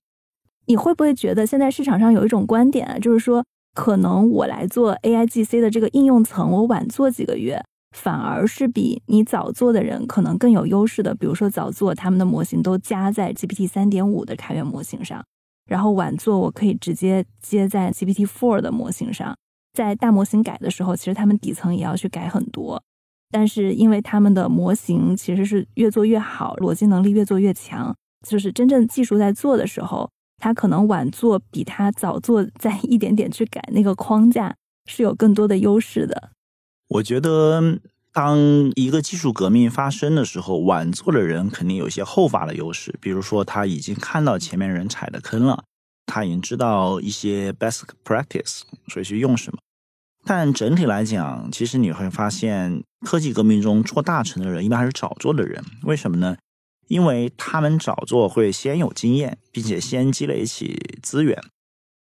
[0.66, 7.64] 你会不会觉得现在市场上有一种观点，就是说，可能我来做 AIGC 的这个应用层，我晚做几个月？
[7.92, 15.24] 反而是比你早做的人可能更有优势的，比如说早做他们的模型都加在 GPT 三点五的开源模型上，
[15.66, 19.36] 然后晚做我可以直接接在 GPT four 的模型上。
[19.74, 22.84] 在大模型改的时候，其实他们底层也要去改很多，
[23.30, 27.96] 但是因为他们的模型其实是越做越好，逻辑能力越做越强，
[28.28, 34.54] 就是真正技术在做的时候，他可能晚做比他早做再一点点去改那个框架
[34.88, 36.32] 是有更多的优势的。
[36.94, 37.80] 我觉得，
[38.12, 38.38] 当
[38.76, 42.94] 一个技术革命发生的时候，晚做的人肯定有一些后发的优势。
[43.00, 45.64] 比如说，他已经看到前面人踩的坑了，
[46.06, 49.60] 他已经知道一些 best practice，所以去用什么。
[50.26, 55.64] 但整体来讲，其实你会发现，科技革命中做大成的人一般还是早做的人。
[55.84, 56.36] 为什么呢？
[56.90, 61.42] 因为他们早做会先有经验，并且先积累起资源。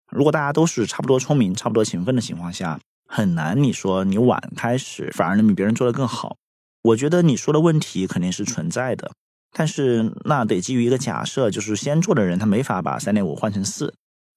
[0.10, 6.38] 如果大家都是差不多聪明、差不多勤奋的情况下，很难你说你晚开始反而能比别人做得更好。
[6.84, 9.12] 我觉得你说的问题肯定是存在的，
[9.52, 13.94] 但是那得基于一个假设，就是先做的人他没法把三点五换成四。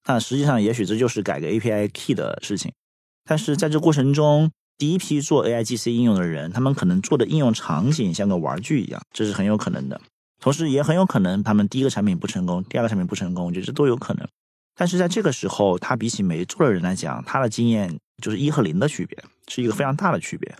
[0.07, 2.71] 那实际上也许这就是改个 API key 的事情。
[3.23, 10.01] 但是在这过程中，第一批做 AIGC 应用的人，他们可能做的应用场景像个玩具一样，这是很有可能的。
[10.39, 14.27] 同时也很有可能他们第一个产品不成功，第二个产品不成功，我觉得这都有可能。
[14.75, 20.55] 但是在这个时候，他比起没做的人来讲，他的经验就是一和零的区别，是一个非常大的区别。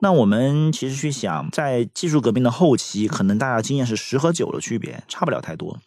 [0.00, 5.78] 那我们其实去想，在技术革命的后期，可能大家经验是十和九的区别，差不了太多。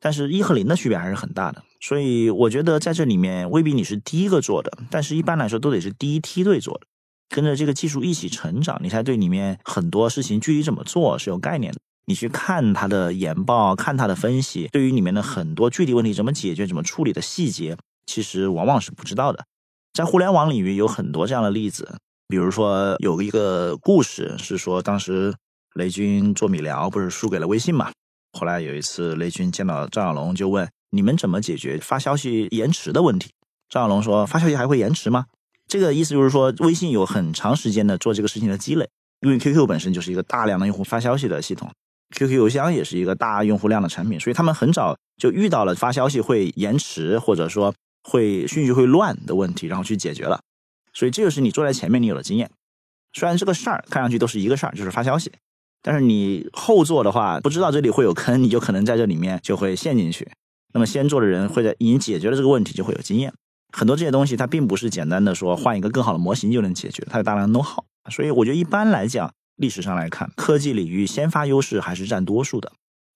[0.00, 1.62] 但是一和零的区别还是很大的。
[1.80, 6.86] 所以我觉得在这里面未必你是第一个做的，但是一般来说都得是第一梯队做的，
[7.28, 11.78] 跟着这个技术一起成长，你才对里面很多事情具体怎么做是有概念的。
[12.06, 19.44] 你去看他的研报，看他的分析，对于里面的很多具体问题怎么解决、怎么处理的细节，其实往往是不知道的。
[19.92, 21.96] 在互联网领域有很多这样的例子，
[22.28, 25.34] 比如说有一个故事是说，当时
[25.74, 27.90] 雷军做米聊不是输给了微信嘛？
[28.32, 33.30] 后来有一次雷军见到张小龙，就问你们怎么解决发消息延迟的问题？
[33.68, 35.26] 张小龙说发消息还会延迟吗？
[35.68, 38.88] 这个意思就是说，微信有很长时间的做这个事情的积累，
[39.20, 41.70] 因为 QQ 本身就是一个大量的用户发消息的系统。
[42.14, 50.40] QQ 邮箱也是一个大用户量的产品，所以他们很早就遇到了发消息会延迟，或者说会顺序会乱的问题，然后去解决了。
[50.92, 52.50] 所以这就是你坐在前面，你有了经验。
[53.12, 55.32] 虽然这个事儿看上去都是一个事儿，就是发消息，
[55.82, 60.30] 但是你后做的话，不知道这里会有坑，你就可能在这里面就会陷进去。
[60.74, 63.32] 那么先做的人会在已经解决了这个问题，就会有经验。
[63.72, 67.84] 很多这些东西它并不是简单的说换一个更好的模型就能解决，它有大量的 know how。
[68.10, 69.32] 所以我觉得一般来讲。
[69.56, 72.72] 历史上来看，科技领域先发优势还是占多数的。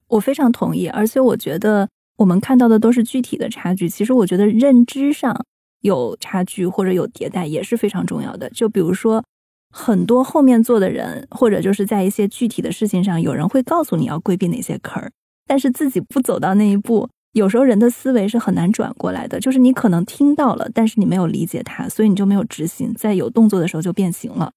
[0.07, 3.89] 我非常同意，而且我觉得我们看到的都是具体的差距。
[3.89, 5.45] 其实我觉得认知上
[5.81, 8.49] 有差距或者有迭代也是非常重要的。
[8.51, 9.25] 就比如说，
[9.71, 15.13] 很多后面做的人，或者就是在一些具体的事情上，有人会告诉你要规避哪些坑儿，
[15.47, 19.39] 但是自己不走到那一步，有时候人的思维是很难转过来的。
[19.39, 24.53] 就是你可能听到了，但是你没有理解它，所以你就没有执行，在有动作的时候就变形了。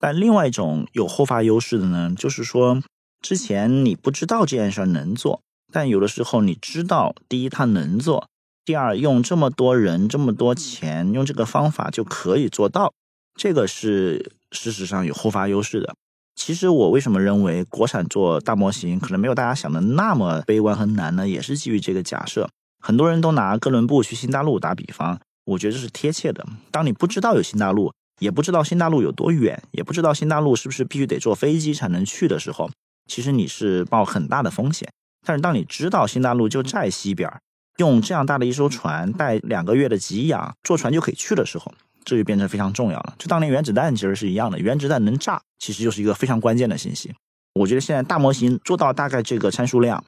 [0.00, 2.82] 但另外一种有后发优势的呢，就是说，
[3.20, 5.40] 之前你不知道这件事儿能做，
[5.74, 8.28] 但有的时候你知道，第一它能做，
[8.64, 12.92] 第二用这么多人、这么多钱，用这个方法就可以做到，
[13.34, 15.92] 这个是事实上有后发优势的。
[16.36, 21.28] 其实我为什么认为国产做大模型可能没有大家想的那么悲观和难呢？
[21.28, 22.48] 也是基于这个假设。
[22.80, 26.46] 很多人都拿哥伦布去新大陆打比方，我觉得这是贴切的。
[26.70, 27.92] 当你不知道有新大陆。
[28.20, 32.70] 也不知道新大陆有多远，也不知道新大陆是不是必须得坐飞机才能去的时候，
[33.08, 34.88] 其实你是冒很大的风险。
[35.24, 37.30] 但是当你知道新大陆就在西边，
[37.78, 41.72] 用这样大的一艘船带两个月的给养，坐船就可以去的时候，
[42.04, 43.14] 这就变成非常重要了。
[43.18, 47.12] 就当年原子弹其实是一样的，原子弹能炸，其实就是一个非常关键的信息。
[47.54, 50.04] 我觉得现在大模型做到大概这个参数量，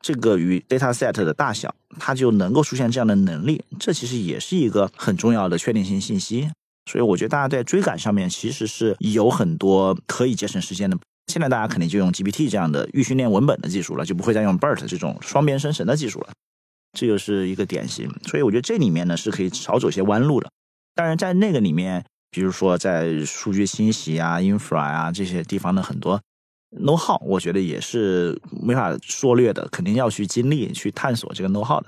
[0.00, 6.50] 这个与 data set 的大小，它就能够出现这样的能力，这其实也是一个很重要的确定性信息。
[6.90, 10.96] 所以我觉得大家在追赶上面其实是有很多可以节省时间的。
[11.30, 16.28] 现在大家肯定就用 GPT 这样的预训练文本的技术了，就不会再用 BERT 这种双边生成的技术了。
[16.98, 18.10] 这就是一个典型。
[18.24, 20.50] 所以我觉得这里面呢是可以少走些弯路的。
[20.94, 26.20] 当然，在那个里面，比如说在数据清洗啊、infra 啊这些地方的很多
[26.76, 31.86] know how，我觉得也是没法缩略的，肯定要去经历、去探索这个 know how 的。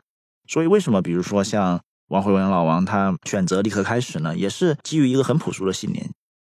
[0.48, 6.08] 所以为什么，比如说像王慧文老王他选择立刻开始呢，也是基于一个很朴素的信念。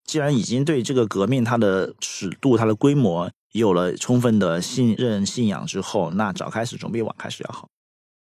[0.05, 7.69] 既然已经对这个革命它的尺度、它的规模有了充分的信任、信仰之后，那早开始总比晚开始要好。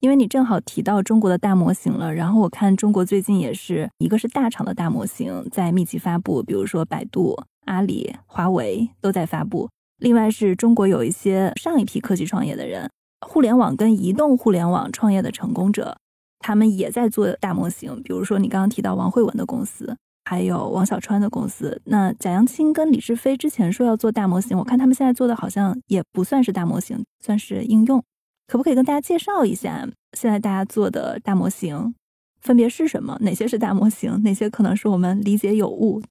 [0.00, 9.68] 因为你正好提到中国的大模型了，然后我看中国最近也是一个是大厂的大模型在密集发布，比如说百度、阿里、华为都在发布。
[9.98, 12.88] 另外是中国有一些上一批科技创业的人，
[13.26, 15.98] 互联网跟移动互联网创业的成功者。
[16.38, 19.96] 他们也在做大模型，比如说你刚刚提到王慧文的公司，
[20.28, 21.80] 还有王小川的公司。
[21.86, 28.04] 那贾扬青跟李志飞之前说要做大模型，我看他们现在做的好像也不算是大模型，算是应用。
[28.46, 31.94] 可不可以跟大家介绍一下现在大家做的大模型
[32.42, 33.16] 分别是什么？
[33.22, 34.22] 哪些是大模型？
[34.22, 36.02] 哪些可能是我们理解有误？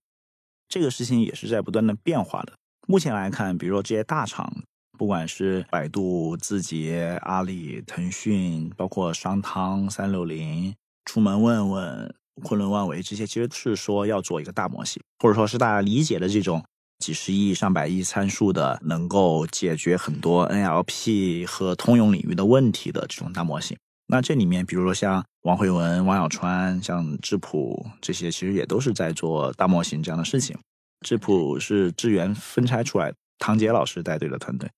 [0.68, 2.54] 这个事情也是在不断的变化的。
[2.88, 4.52] 目前来看，比如说这些大厂。
[4.98, 10.74] 不管是百度、字节、阿里、腾讯，包括商汤、三六零、
[11.06, 16.64] 出门问问、昆仑万维这些，其实是说要做一个大模型，或者说是大家理解的这种
[17.00, 23.78] 几十亿、上百亿参数的，能够解决很多 NLP 和通用领域的问题的这种大模型。
[24.08, 30.58] 那这里面，比如说像王慧文、王小川、像智谱这些，其实也都是在做大模型这样的事情。
[31.06, 34.70] 智谱是智源分拆出来，唐杰老师带队的团队。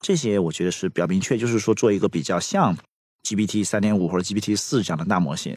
[0.00, 2.76] 这些我觉得是比较明确，就是说做一个比较像
[3.24, 5.56] GPT 三点五或者 GPT 四这样的大模型。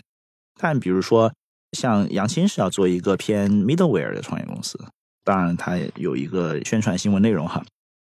[0.59, 1.31] 但比如说
[1.73, 4.79] 像杨青是要做一个偏 middleware 的创业公司，
[5.23, 7.63] 当然他有一个宣传新闻内容哈，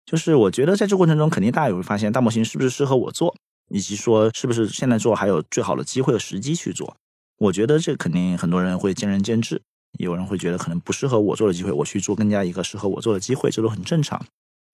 [0.05, 3.35] 就是我觉得在这过程中，肯定大家也会发现大模型是不是适合我做。
[3.69, 6.95] 以及说是不是现在做还有最好的机会和时机去做？
[7.39, 9.59] 我觉得这肯定很多人会见仁见智，
[9.97, 14.23] 有人会觉得可能不适合我做的机会，我去做更加一个适合我做的机会，这都很正常。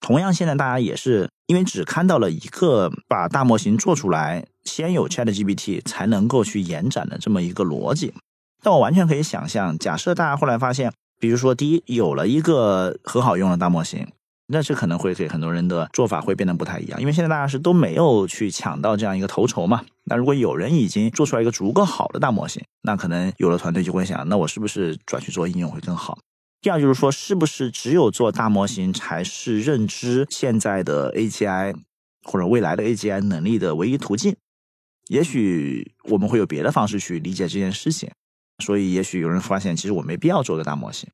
[0.02, 8.12] 同样，现在大家也是因为只看到了一个把大模型做出来，先有 Chat GPT 才能够去延展的这么一个逻辑。
[8.62, 14.06] 但我完全可以想象，假设大家后来发现，比如说第一有了一个很好用的大模型。
[14.48, 19.82] 那这可能会给很多人的做法会变得不太一样，因为现在大家是都没有去抢到这样一个头筹嘛。
[20.04, 26.18] 那如果有人已经做出来一个足够好的大模型，那可能有的团队就会想，那我是不是转去做应用会更好？
[26.60, 31.74] 第二就是说，是不是只有做大模型才是认知现在的 AGI
[32.24, 34.36] 或者未来的 AGI 能力的唯一途径？
[35.08, 38.10] 也许我们会有别的方式去理解这件事情。
[38.62, 41.10] 所以，也许有人发现，其实我没必要做个大模型。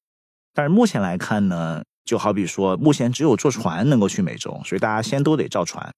[0.54, 1.82] 但是目前来看呢？
[2.04, 5.92] 就好比说，目前只有坐船能够去美洲，所以大家先都得造船。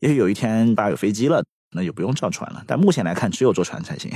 [0.00, 1.44] 也许有一天大家有飞机了，
[1.76, 2.64] 那就不用造船了。
[2.66, 4.10] 但目前来看，只有坐船才行，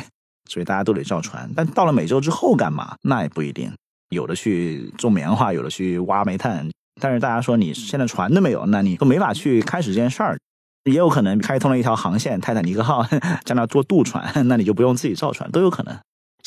[0.50, 1.48] 所以大家都得造船。
[1.54, 2.96] 但到了美洲之后干嘛？
[3.02, 3.72] 那也不一定。
[4.08, 6.68] 有的去种棉花，有的去挖煤炭。
[7.00, 10.36] 但是大家说你现在船都没有，那你都没法去开始这件事儿。
[10.90, 13.06] 也有可能开通了一条航线，泰坦尼克号
[13.44, 15.96] 在那做渡船，那你就不用自己造船，都有可能。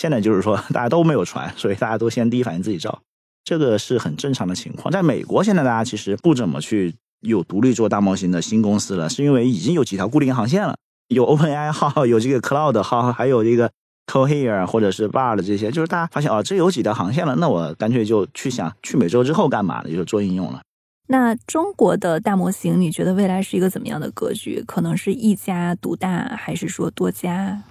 [0.02, 3.04] 现在就是说大家都没有船，所以大家都先第一反应自己造。
[3.44, 10.76] 这个是很正常的情况，在美国现在大家其实不怎么去有独立做大模型的新公司了，是因为已经有几条固定航线了，
[11.10, 13.70] 有 OpenAI 号，有这个 Cloud 号，还有这个
[14.12, 19.92] Cohere 或者是 Bard 这些，就是大家发现哦，这有几条航线了，那我干脆就去想去美洲之后干嘛呢？
[19.92, 20.62] 就是做应用了。
[21.10, 24.64] 那中国的大模型，你觉得未来是一个怎么样的格局？
[24.66, 27.62] 可能是一家独大，还是说多家？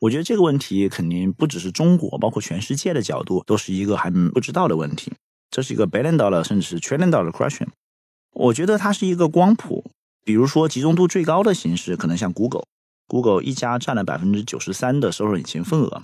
[0.00, 5.12] 我觉得这个问题肯定不只是中国，包括全世界的角度，都是一个还不知道的问题。
[5.50, 7.68] 这是一个 billion dollar 甚至是 trillion dollar question。
[8.32, 9.84] 我觉得它是一个光谱，
[10.24, 16.02] 比如说集中度最高的形式，可能像 Google，Google 一家占了百分之九十三的搜索引擎份额。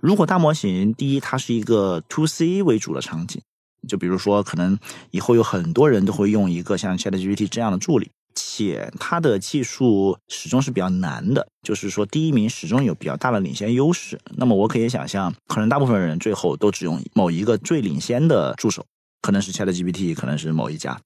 [0.00, 3.40] 如果大模型第一，它是一个 to C 为主的场景，
[3.86, 4.76] 就比如说可能
[5.12, 8.10] 以后有很多人都会用一个像 ChatGPT 这样的助理。
[8.40, 14.16] 且它的技术始终是比较难的，就是说第一名始终有比较大的领先优势。
[14.36, 18.86] 那么我可以想象，可能大部分人最后都只用某一个最领先的助手，
[19.20, 21.00] 可能是 ChatGPT，可能是某一家，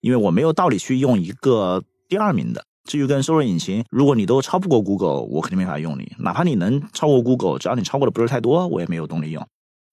[0.00, 2.64] 因为我没有道理去用一个第二名的。
[2.84, 6.14] 至于跟搜索引擎，如果你都超不过 Google，我肯定没法用你。
[6.20, 9.44] 哪怕你能超过 Google，只要你超过的不是太多，我也没有动力用。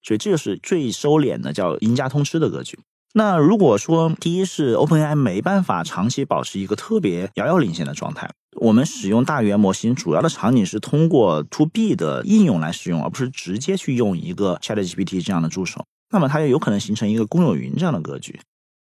[0.04, 2.78] 所以这就是最收敛的叫赢家通吃的格局。
[3.16, 8.28] 那如果说第一是 OpenAI 没办法长期保持一个特别遥遥领先的状态，
[8.60, 18.40] 我们使用大语言模型主要的场景是通过 To B 的应用来使用，而不是直接去用一个 ChatGPT 这样的助手，那么它就有可能形成一个公有云这样的格局，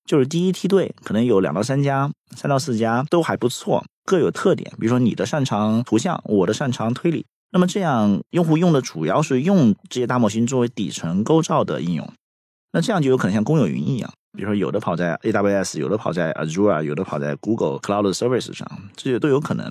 [0.06, 12.08] 就是第一梯队可能有两到三家、三到四家都还不错，各有特点，比如说你的擅长图像，我的擅长推理，那么这样用户用的主要是用这些大模型作为底层构造的应用。
[12.72, 19.70] 那这样就有可能像公有云一样，比如说有的跑在 AWS，有的跑在 Azure，有的跑在 Google Cloud Service 上，这些都有可能。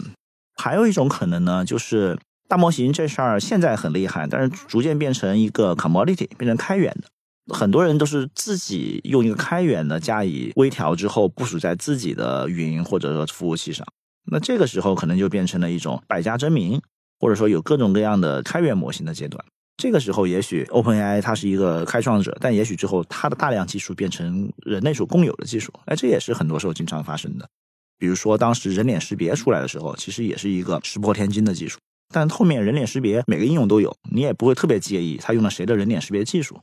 [0.55, 7.07] 还有一种可能呢，就是大模型这事儿现在很厉害，但是逐渐变成一个 commodity，变成开源的。
[7.51, 13.85] 很多人都是自己用一个开源的加以微调之后部署在自己的云或者说服务器上。
[14.31, 16.79] 那这个时候可能就变成了一种百家争鸣，
[17.19, 19.43] 或者说有各种各样的开源模型的阶段。
[19.81, 27.49] 这个时候，也许 OpenAI 它是一个开创者，但也许之后它的大量技术变成人类所共有的技术，哎，这也是很多时候经常发生的。
[27.97, 31.79] 比如说，当时人脸识别出来的时候，其实也是一个石破天惊的技术，
[32.13, 36.61] 但后面人脸识别每个应用都有，你也不会特别介意它用了谁的人脸识别技术。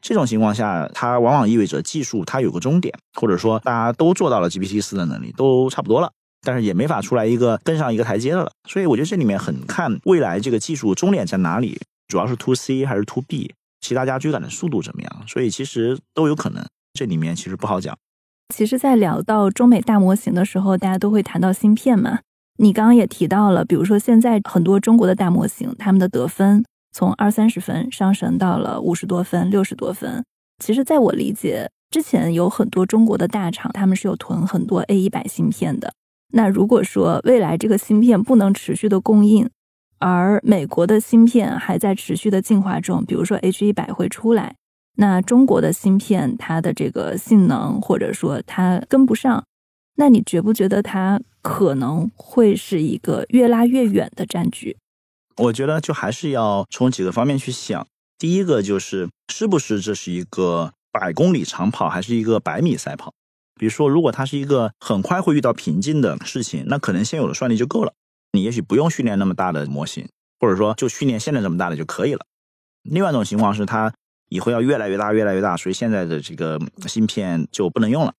[0.00, 6.12] 这种情况下，它往往意味着技术它有个终点，或者说大家都做到了 GPT 四的能力，都差不多了，
[6.46, 8.52] 但是也没法出来一个跟上一个台阶的了。
[8.68, 11.80] 所以，我觉得这里面很看未来这个技术终点在哪里。
[12.08, 15.22] 主要是 to C 还是 to B，其他家追赶的速度怎么样？
[15.26, 17.96] 所以其实都有可能，这里面其实不好讲。
[18.54, 22.20] 其实，在聊到中美大模型的时候，大家都会谈到芯片嘛。
[22.58, 30.22] 你刚刚也提到了，比如说现在很多中国的大模型，他们的得分从二三十分上升到了五十多分、六十多分。
[30.62, 35.92] 其实，在我理解，之前有很多中国的大厂，他们是有囤很多 A 一百芯片的。
[36.32, 39.48] 那如果说未来这个芯片不能持续的供应，
[39.98, 44.56] 而美国的芯片还在持续的进化中，比如说 H 一百会出来，
[44.96, 49.44] 那中国的芯片它的这个性能或者说它跟不上，
[49.96, 54.76] 那你觉不觉得它可能会是一个越拉越远的战局？
[55.36, 57.86] 我觉得就还是要从几个方面去想。
[58.18, 63.12] 第一个就是是不是这是一个百公里长跑，还是一个百米赛跑？
[63.56, 67.92] 比如说，如果它是一个很快会遇到瓶颈的事情，那可能现有的算力就够了，
[68.34, 70.08] 你也许不用训练那么大的模型，
[70.40, 72.26] 或者说就训练现在这么大的就可以了。
[72.82, 73.94] 另外一种情况是，它
[74.28, 76.58] 以后要越来越大，越来越大，所以现在的这个
[76.88, 78.12] 芯片就不能用了。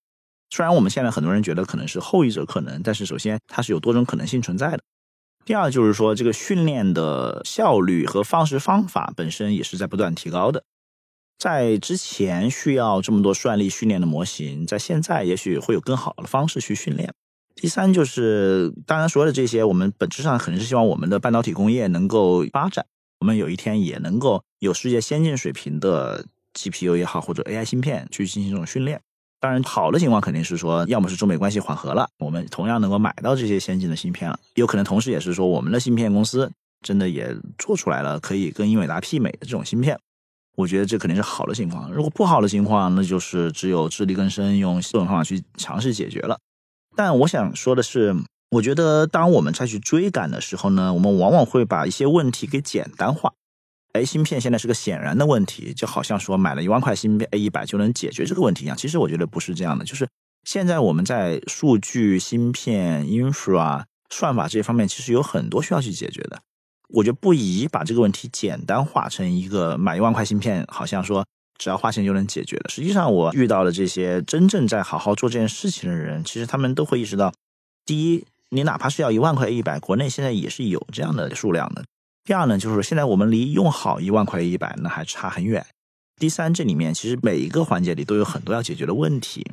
[0.50, 4.80] 虽然我们现在很多人觉得可能是后一者可能，但是首先它是有多种可能性存在的。
[5.44, 10.64] 第二就是说，这个训练的效率和方式方法本身也是在不断提高的。
[11.38, 17.14] 在之前需要这么多算力训练的模型，在现在也许会有更好的方式去训练。
[17.66, 22.86] 第三就是，当然所有的这些，我们本质上肯定是希望我们的半导体工业能够发展，
[23.20, 29.02] 我们有一天也能够有世界先进水平的 GPU 也好，或者 AI 芯片去进行这种训练。
[29.40, 36.52] 当然，好的情况肯定是说，要么是中美关系缓和了，我们同样能够买到这些先进的芯片了；有可能同时也是说，我们的芯片公司
[36.84, 39.98] 真的也做出来了可以跟英伟达媲美的这种芯片。
[40.56, 41.92] 我觉得这肯定是好的情况。
[41.92, 46.38] 如果不好的情况，那就是只有自力更生，用各种方法去尝试解决了。
[46.96, 48.16] 但我想说的是，
[48.52, 53.34] 我觉得当我们再去追赶的时候呢，我们往往会把一些问题给简单化。
[53.94, 58.76] 哎，芯片现在是个显然的问题，就好像说买了一万块芯片 A 一百就能解决这个问题一样。
[58.76, 60.08] 其实我觉得不是这样的，就是
[60.44, 66.40] 现在我们在数据、芯片、infra、算法这些方面，其实有很多需要去解决的。
[66.90, 71.26] 我觉得不宜把这个问题简单化成一个买一万块芯片，好像说
[71.58, 72.70] 只要花钱就能解决的。
[72.70, 77.34] 实际上，我遇到的这些真正在好好做这件事情的人，其实他们都会意识到：
[77.86, 81.82] 第一，你哪怕是要一万块一百，国内现在也是有这样的数量的；
[82.24, 85.62] 第二呢，就是现在我们离用好一万块一百那还差很远；
[86.18, 89.46] 第三，这里面其实每一个环节里都有很多要解决的问题。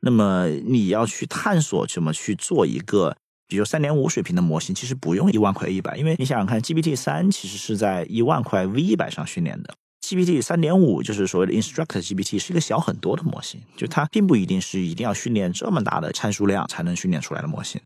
[0.00, 3.16] 那么你要去探索怎么去做一个。
[3.46, 9.74] 比如三点五水平的模型，其实不用一万块一百，因为你想想看，GPT 三其实是在一万块 V 一百上训练的
[10.04, 17.80] ，GPT 三点五就是所谓的 Instructor GPT，是一个小很多的模型，就它并不一定是一定要训练这么大的参数量才能训练出来的模型，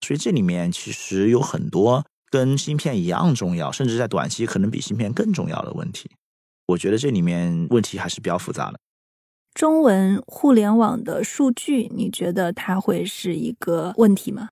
[0.00, 6.10] 所以这里面其实有很多跟芯片一样重要，甚至在短期可能比芯片更重要的问题。
[6.66, 8.78] 我觉得这里面问题还是比较复杂的。
[9.54, 14.48] 中文互联网的数据，你觉得它会是一个问题吗？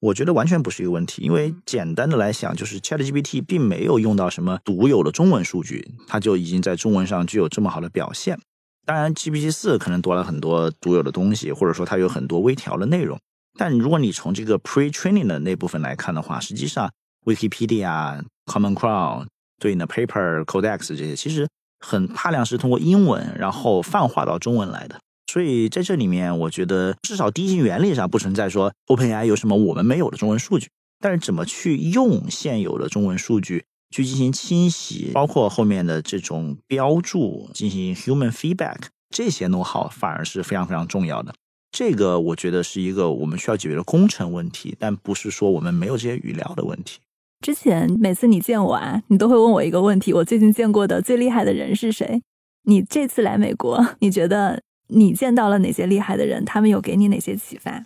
[0.00, 8.38] 我觉得完全不是一个问题，因为简单的来想，就是 ChatGPT 并没有用到什么独有的中文数据，它就已经在中文上具有这么好的表现。
[8.86, 13.18] 当然，GPT 四可能多了很多独有的东西，或者说它有很多微调的内容。
[13.58, 16.90] 但如果你从这个 pre-training 的那部分来看的话，实际上
[17.26, 19.26] Wikipedia、Common Crawl
[19.60, 21.46] 对应的 Paper、Codex 这些，其实
[21.78, 24.98] 很大量是通过英文然后泛化到中文来的。
[25.30, 30.66] 所以在这里面，我觉得至少第一性原理上不存在说 OpenAI 有什么我们没有的中文数据，
[30.98, 33.62] 但是怎么去用现有的中文数据
[33.92, 38.78] 去进行清洗，包括后面的这种标注进行 human feedback，
[39.14, 41.32] 这些弄好反而是非常非常重要的。
[41.70, 46.98] 这个我觉得是一个我们需要解决的工程问题，但不是说我们没有这些语料的问题。
[47.46, 52.20] 之前每次你见我啊，你都会问我一个问题：我最近见过的最厉害的人是谁？
[52.64, 54.60] 你这次来美国，你觉得？
[54.92, 56.44] 你见到了哪些厉害的人？
[56.44, 57.84] 他们有给你哪些启发？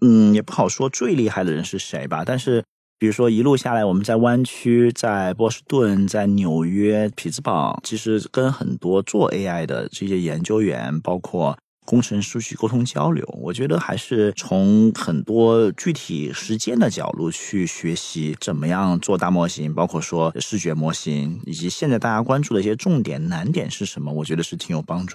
[0.00, 2.22] 嗯，也不好说最厉害的人是谁吧。
[2.24, 2.62] 但是，
[2.98, 13.26] 比如说一路下来，我们在湾区、在波士顿、在纽约、匹兹堡，其实跟很多做 AI 的这些研究员，包括工程师去沟通交流。
[13.40, 24.12] 我觉得还是从很多具体实践的角度去学习怎么样做大模型，包括说视觉模型，以及现在大家关注的一些重点难点是什么。
[24.12, 25.14] 我觉得是挺有帮助。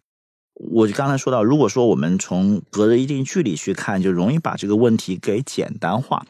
[0.55, 6.25] 我就刚才说到，如果说我们从隔着一定距离去看，就容易把这个问题给简单化，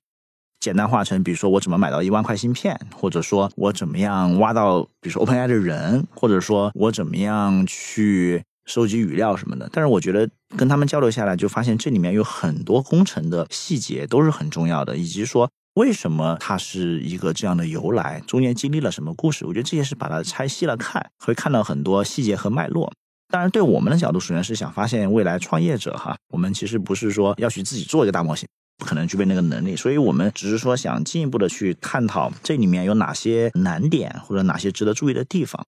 [0.60, 9.70] 简单化成，比如说我怎么买到一万块芯片，或者说我怎么样挖到，比如说 OpenAI 的人，或者说我怎么样去收集语料什么的。
[9.74, 19.46] 但是我觉得跟他们交流下来，就发现这里面有很多工程的细节都是很重要的，以及说为什么它是一个这样的由来，中间经历了什么故事。
[19.46, 22.94] 我觉得这些是把它拆细了看，会看到很多细节和脉络。
[23.34, 35.66] 当然，对我们的角度，首先是想发现未来创业者哈，我们其实不是说要去自己做一个大模型，不可能具备那个能力，所以我们只是说想进一步的去探讨这里面有哪些难点或者哪些值得注意的地方。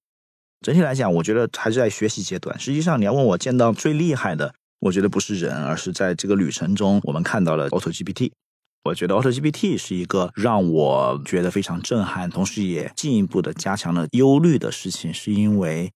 [0.61, 2.59] 整体来讲，我觉得还是在学习阶段。
[2.59, 8.29] 实际上，你要问我见到最厉害的，我觉得不是人，而是在这个旅程中，我们看到了 Auto GPT。
[8.83, 15.91] 我觉得 Auto GPT 是一个让我觉得非常震撼，同时也进一步的加强了忧虑的事情，是因为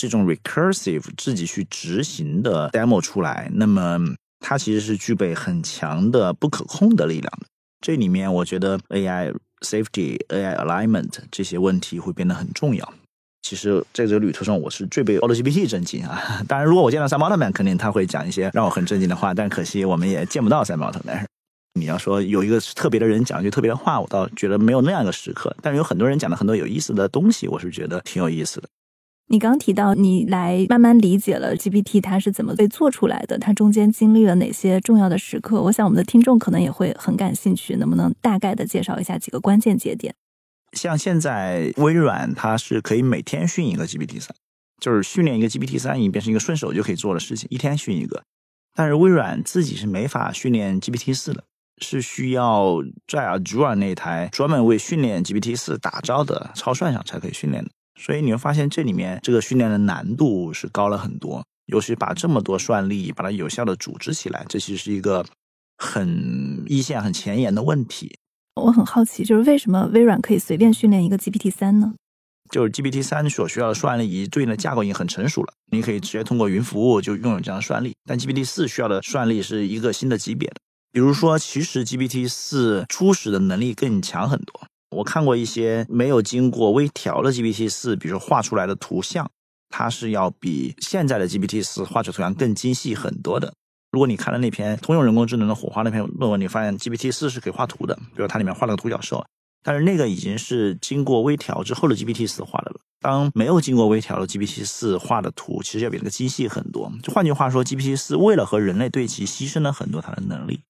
[0.00, 4.00] 这种 recursive 自己去执行的 demo 出来，那么
[4.38, 7.46] 它其实是具备很强的不可控的力量的。
[7.82, 9.30] 这里面，我觉得 AI
[9.60, 12.94] safety、AI alignment 这些问题会变得很重要。
[13.42, 16.42] 其实在这个旅途上，我是最被 Auto GPT 震惊啊！
[16.48, 21.26] 当然，如果我见到 Sam Altman，肯定他会讲一些让我很震惊的话，但可惜我们也见不到 Sam Altman。
[21.78, 25.54] 你要说有一个特别的人讲一句特别的话，我倒觉得没有那样一个时刻。
[25.60, 28.68] 但是有很多人讲了很多有意思的东西，我是觉得挺有意思的。
[29.32, 35.62] 你刚提到你来慢慢理解了 GPT 它是怎么被做出来的，它中间经历了哪些重要的时刻？
[35.62, 40.12] 我想我们的听众可能也会很感兴趣，能不能大概的介绍一下几个关键节点？
[40.72, 44.34] 像现在微软它是可以每天训一个 GPT 三，
[44.80, 48.24] 就是训练一个 GPT 三已经变成一个顺手就可以做的事情，一天训一个。
[48.74, 51.44] 但是微软自己是没法训练 GPT 四的。
[51.82, 52.76] 是需要
[53.06, 57.70] 在 Azure 那台专门为训练 GPT 四打造的超算上才可以训练的，
[58.00, 61.44] 所以你会发现这里面这个训练的难度是高了很多。
[61.66, 65.24] 尤其把这么多算力把它有效的组织起来，这其实是一个
[65.76, 68.18] 很一线、很前沿的问题。
[68.56, 71.94] 我很好奇，就是为什么微软可以随便训练一个 GPT 三呢？
[72.50, 77.94] 就是 GPT 三所需要的算力以及对应的架构已经很成熟了，你可以直接通过云服务就拥有这样的算力。
[78.04, 80.56] 但 GPT 四需要的算力是一个新的级别的。
[80.90, 84.66] 比如说，其实 GPT 四初始的能力更强很多。
[84.90, 89.30] 我看过一些没有经过微调的 GPT 四，比如说画出来的图像，
[89.68, 93.54] 它是要比现在的 GPT 四画出图像更精细很多的。
[93.92, 99.24] 如果你看了那篇通用人工智能的火花那篇论文，你发现 GPT 四是可以画图的，比如它里面画了个独角兽，
[99.62, 102.80] 但是那个已经是经过微调之后的 GPT 四画的了。
[103.00, 106.92] 当没有经过微调的 GPT 四画的图，其实要比那个精细很多。
[107.02, 110.60] 就换句话说，GPT 四为了和人类对齐，牺牲了很多它的能力。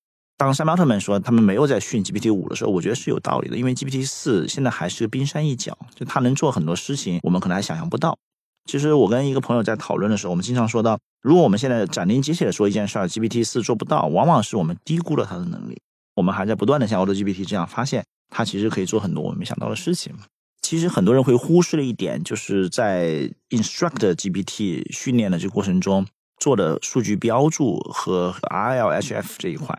[0.41, 8.17] 当山猫特们说他们没有在训 GPT 五的时候，我觉得是有道理的，因为 GPT 四现在还是个冰山一角，就它能做很多事情，我们可能还想象不到。
[8.65, 15.79] 其实我跟一个朋友在讨论的时候，我们经常说到，如果我们现在斩钉截铁的说一件事儿，GPT 四做不到，往往是我们低估了它的能力。
[16.15, 20.15] 我们还在不断的像 Auto GPT 这样发现，它其实可以做很多我们没想到的事情。
[20.63, 26.07] 其实很多人会忽视了一点，就是在 Instruct GPT 训练的这个过程中
[26.39, 29.79] 做的数据标注和 RLHF 这一块。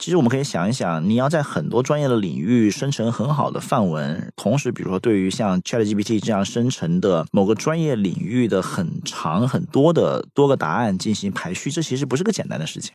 [0.00, 12.94] 其实我们可以想一想，你要在很多专业的领域生成很好的范文，同时，比如说对于像 ChatGPT 这样生成的某个专业领域的很长很多的多个答案进行排序，这其实不是个简单的事情。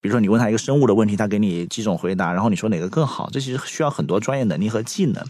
[0.00, 5.26] 比如说你问他一个生物的问题，他给你几种回答，然后你说哪个更好，这其实需要很多专业能力和技能。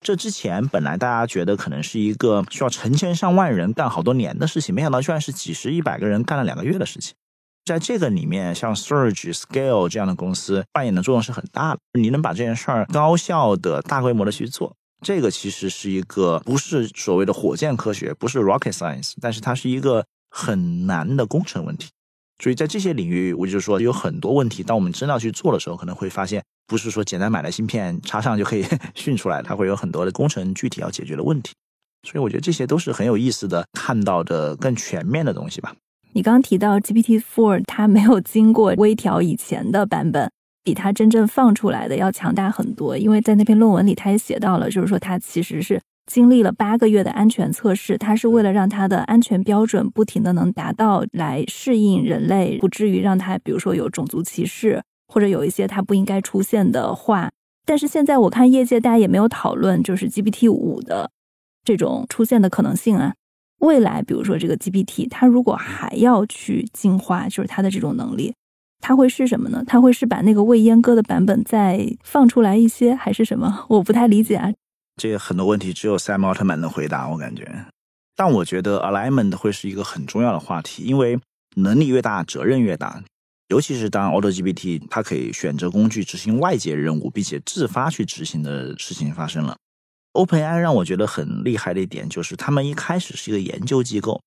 [0.00, 7.14] 这之前本来大家觉得可能是一个需要成千上万人干好多年的事情，没想到居然是几十一百个人干了两个月的事情。
[7.64, 11.80] 在这个里面，像 Surge、Scale 这样的公司扮演的作用是很大的。
[11.98, 21.88] 你能把这件事儿高效的、大规模的去做，这个其实是一个不是所谓的火箭科学，不是 rocket science，但是它是一个很难的工程问题。
[22.42, 31.52] 所以在这些领域，我就说有很多问题，当我们真的要去做的时候，可能会发现不是说简单买了芯片插上就可以 训出来，它会有很多的工程具体要解决的问题。
[32.02, 35.72] 所以我觉得这些都是很有意思的，看到的更全面的东西吧。
[36.14, 40.30] 你刚提到 GPT-4，它没有经过微调以前的版本，
[40.62, 42.96] 比它真正放出来的要强大很多。
[42.98, 57.30] 因为在那篇论文里，他也写到了，就是说它其实是经历了八个月的安全测试，它是为了让它的安全标准不停的能达到，来适应人类，不至于让它比如说有种族歧视，或者有一些它不应该出现的话。
[57.64, 61.10] 但是现在我看业界大家也没有讨论，就是 GPT-5 的
[61.64, 63.14] 这种出现的可能性啊。
[63.62, 68.34] 未来，比如说这个 GPT，它如果还要去进化，就是它的这种能力，
[68.80, 69.62] 它会是什么呢？
[69.66, 73.64] 它会是把那个未阉割的版本再放出来一些，还是什么？
[73.70, 74.52] 我不太理解啊。
[74.96, 77.66] 这很多问题只有 Sam 奥特曼能回答，我感觉。
[78.14, 81.18] 但我觉得 alignment 会是一个很重要的话题，因为
[81.56, 83.02] 能力越大，责任越大。
[83.48, 89.56] 尤其是当 Auto GPT 它可以选择工具执行外界任务，并且自发去执行的事情发生了。
[90.12, 94.20] OpenAI 让我觉得很厉害的一点就是，他们一开始是一个研究机构，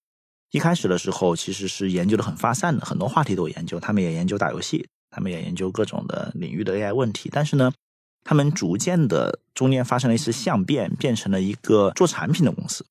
[0.51, 3.79] 一开始的时候其实是研究的很发散的，很多话题都有研究。
[3.79, 7.29] 他们也研究打游戏，他们也研究各种的领域的 AI 问题。
[7.31, 7.71] 但是呢，
[8.23, 12.85] 他们逐渐的中间发生了一次相变，变成了一个做产品的公司。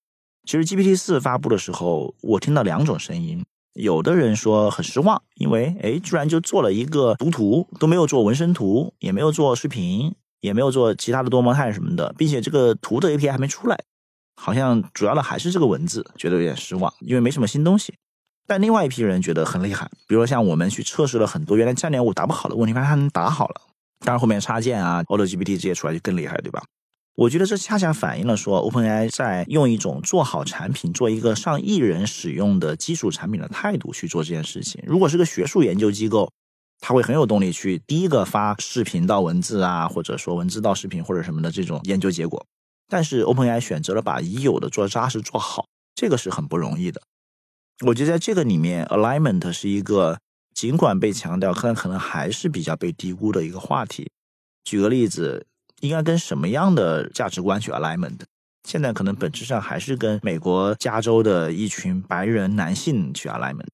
[0.47, 10.15] 其实 GPT 四发布的时候，我听到两种声音，有的人说很失望，因为哎，居然就做了一个读图，都没有做纹身图，也没有做视频。
[10.45, 13.83] 也没有做其他的多模态什么的，并且这个图的 API 还没出来。
[14.37, 17.95] 好像主要的还是这个文字，觉得有点失望，因为没什么新东西。
[18.47, 23.63] 但另外一批人觉得很厉害，比如说像我们去测试了很多原来战略五打不好的问题，发现他能打好了。
[24.01, 26.63] 当然后面插件啊，AutoGPT 这些出来就更厉害，对吧？
[27.17, 34.83] 我觉得这恰恰反映了说，OpenAI 在用一种做好产品、做一个上亿人使用的基础产品的态度去做这件事情。
[34.87, 36.31] 如果是个学术研究机构，
[36.81, 42.47] 他会很有动力去第一个发视频到文字啊，或者说文字到视频或者什么的这种研究结果。
[42.89, 47.01] 但是 OpenAI 选择了把已有的做扎实做好，这个是很不容易的。
[47.87, 50.19] 我觉得在这个里面，alignment 是一个
[50.55, 54.11] 尽管被强调，但可能还是比较被低估的一个话题。
[54.65, 55.47] 举个例子。
[55.81, 58.21] 应该跟什么样的价值观去 alignment？
[58.67, 63.67] 现在可能本质上还是跟美国加州的一群白人男性去 alignment。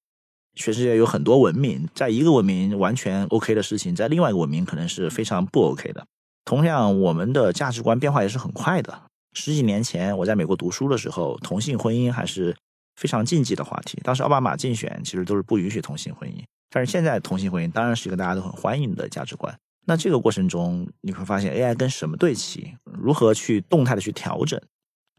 [0.60, 6.06] 全世界有很多文明，在一个文明完全 OK 的事情，在另外一个文明可能是非常不 OK 的。
[6.44, 9.02] 同样，我们的价值观变化也是很快的。
[9.32, 12.54] 十几年前我在美国读书的时候，同性婚姻还是
[12.96, 13.98] 非常禁忌的话题。
[14.04, 19.58] 当时奥巴马竞选其实都是不允许同性婚姻，但是现在同性婚姻当然是一个大家都很欢迎的价值观。
[19.86, 24.60] 那这个过程中，你会发现 AI 跟什么对齐，如何去动态的去调整，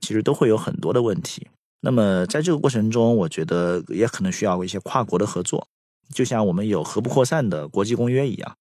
[0.02, 1.48] 其实都会有很多的问题。
[1.82, 5.68] 那么在这个过程中，我觉得也可能需要一些跨国的合作，
[6.14, 8.56] 就像我们有核不扩散的国际公约一样。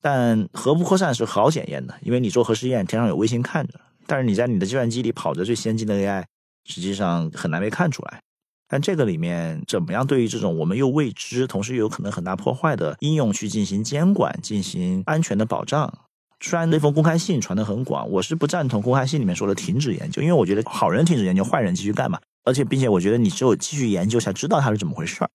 [0.00, 6.24] 但核不扩散是好检验的，因为你做核试验，天上有卫星看着，但是你在你的计算机里跑着最先进的 AI，
[6.64, 8.20] 实际上很难被看出来。
[8.68, 15.92] 但这个里面怎么样对于这种我们又未知，同时又有可能很大破坏的应用去进行监管、进行安全的保障？
[16.40, 22.18] 虽然那封公开信传得很广，我是不赞同公开信里面说的停止研究，因为我觉得好人停止研究，坏人继续干嘛。
[22.44, 25.30] 而且并且我觉得你只有继续研究才知道它是怎么回事儿。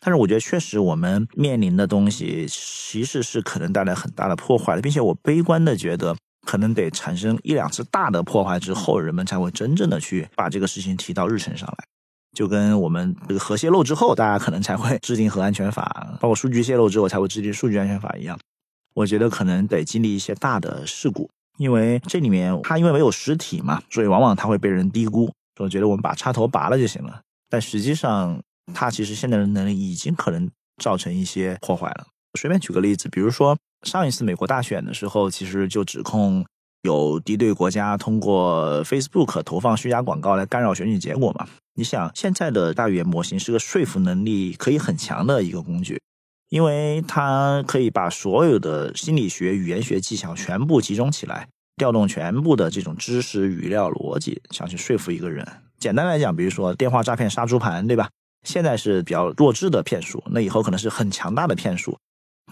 [0.00, 11.84] 但是我觉得确实我们面临的东西其实是可能带来很大的破坏的，并且我悲观的觉得可能得产生一两次大的破坏之后，人们才会真正的去把这个事情提到日程上来。
[12.36, 18.38] 就跟我们核泄漏之后，大家可能才会制定核安全法，包括数据泄露之后才会制定数据安全法一样。
[18.94, 27.20] 我觉得可能得经历一些大的事故，因为这里面它因为没有实体嘛，所以往往它会被人低估，说觉得我们把插头拔了就行了。
[27.48, 28.40] 但实际上，
[28.74, 30.50] 它其实现在的能力已经可能
[30.82, 32.06] 造成一些破坏了。
[32.38, 36.44] 随便举个例子，比如说上一次美国大选的时候，其实就指控。
[36.82, 41.46] 有敌对国家通过 Facebook 投放虚假广告来干扰选举结果嘛？
[41.74, 46.00] 你想，现在的大语言模型是个说服能力可以很强的一个工具，
[46.48, 51.46] 因为它可以把所有的心理学、语言学技巧全部集中起来，
[51.76, 55.46] 调动全部的这种知识、语料、逻辑，想去说服一个人。
[55.78, 58.08] 简单来讲，比如说电话诈骗杀猪盘，对吧？
[58.46, 61.98] 现在是比较弱智的骗术，那以后可能是很强大的骗术。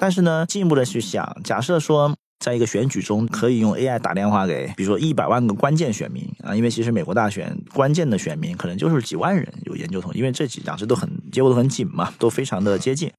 [0.00, 2.14] 但是呢，进一步的去想，假设说。
[2.40, 9.46] 在一个选举中，可以用 AI 打电话给，比如说一百万个关键选民啊，因为其实美国大选关键的选民可能就是几万人。
[9.66, 13.12] 有研究统，因为这几两次都很结果都很紧嘛，都非常的接近。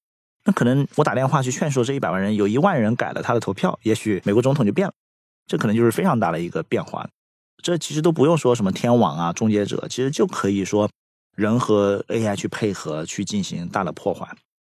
[0.43, 4.93] 那可能我打电话去劝说这一百万人，有一万人改了他的投票，也许美国总统就变了。
[5.51, 7.05] 这可能就是非常大的一个变化。
[7.61, 10.89] 这其实都不用说什么天网啊、终结者，其实就可以说
[11.35, 14.25] 人和 AI 去配合去进行大的破坏。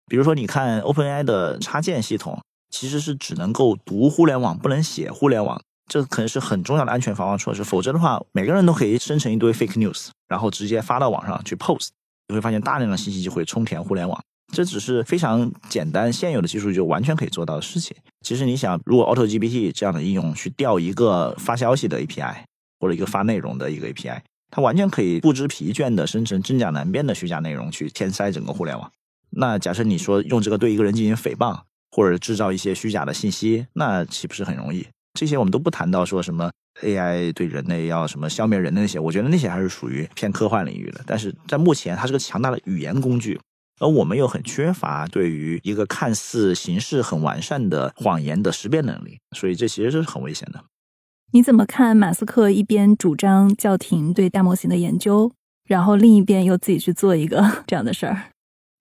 [0.08, 2.40] 比如说，你看 OpenAI 的插件系统。
[2.70, 7.62] 其实是只能够读互联网，不能写互联网，这可能是很重要的安全防范措施。
[7.62, 11.90] 否则的话，每个人都可以生成一堆 fake news，然后直接发到网上去 post，
[12.26, 14.20] 你会发现大量的信息就会冲填互联网。
[14.54, 17.94] 这只是非常简单，现有的技术就完全可以做到的事情。
[18.24, 22.36] 其实你想，如果 AutoGPT 这样的应用去调一个发消息的 API，
[22.78, 28.90] 或者一个发内容的一个 API，它完全可以不知疲倦的生成真假难辨的虚假内容去填塞整个互联网。
[29.30, 31.60] 那假设你说用这个对一个人进行诽谤。
[31.96, 34.84] 或者制造一些虚假的信息，那岂不是很容易？
[35.16, 36.50] 这些我们都不谈到说什么
[36.82, 41.00] AI 对人类要什么消灭人的那些，我觉得那些还是属于偏科幻领域的。
[41.06, 43.40] 但是在目前，它是个强大的语言工具，
[43.80, 50.64] 而我们又很缺乏对于一个看似形式很完善的谎言的识别能力，所以这其实是很危险的。
[51.32, 55.32] 你怎么看马斯克一边主张叫停对大模型的研究，
[55.66, 58.30] 然后另一边又自己去做一个 这样的事儿？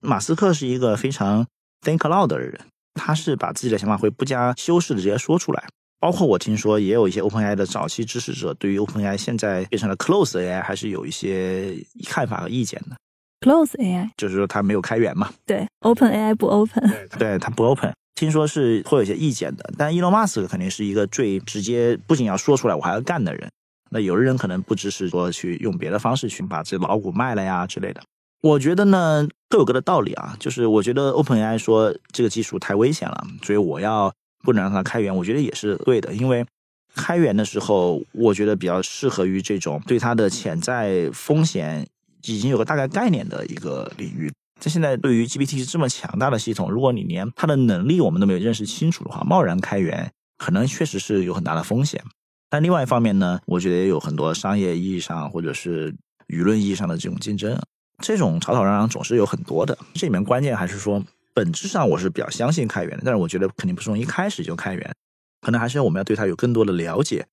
[0.00, 1.46] 马斯克是一个非常
[1.80, 2.60] think loud 的人。
[2.96, 5.64] 他是把自己的想法会不加修饰的直接说出来，
[5.98, 11.74] 包括我听说也有一些 OpenAI 的早期支持者对于 OpenAI 现在变成了 Close AI 还是有一些
[12.04, 12.96] 看法和意见的。
[13.44, 15.30] Close AI 就是说它没有开源嘛？
[15.44, 19.70] 对，OpenAI 不 Open，对它不 Open，听说是会有一些意见的。
[19.76, 23.46] 但 Elon Musk 肯定是一个最直接，不仅要说出来，我还要干的人。
[23.90, 28.00] 那有的人可能不支持说去用别的方式去把这老股卖了呀之类的。
[28.40, 30.34] 我觉得呢，各有各的道理啊。
[30.40, 34.10] 就是我觉得 OpenAI 说这个技术太危险了，所以我要
[34.42, 36.14] 不能让它开源，我觉得也是对的。
[36.14, 36.46] 因为
[36.94, 41.86] 开源的时候，我觉得比较适合于这种对它的潜在风险
[42.26, 44.32] 已经有个大概概念的一个领域。
[44.60, 52.02] 这现在对于 GPT 这么强大的系统，如果你连它的能力我们都没有认识清楚的话，贸然开源可能确实是有很大的风险。
[52.48, 55.92] 但另外一方面呢，我觉得也有很多商业意义上或者是
[56.28, 57.60] 舆论意义上的这种竞争，
[57.98, 59.76] 这种吵吵嚷嚷总是有很多的。
[59.94, 61.02] 这里面关键还是说，
[61.34, 64.94] 本质上我是比较相信开源的，但是我觉得肯定不是从一开始就开源。
[65.42, 67.26] 可能还是要我们要对它有更多的了解，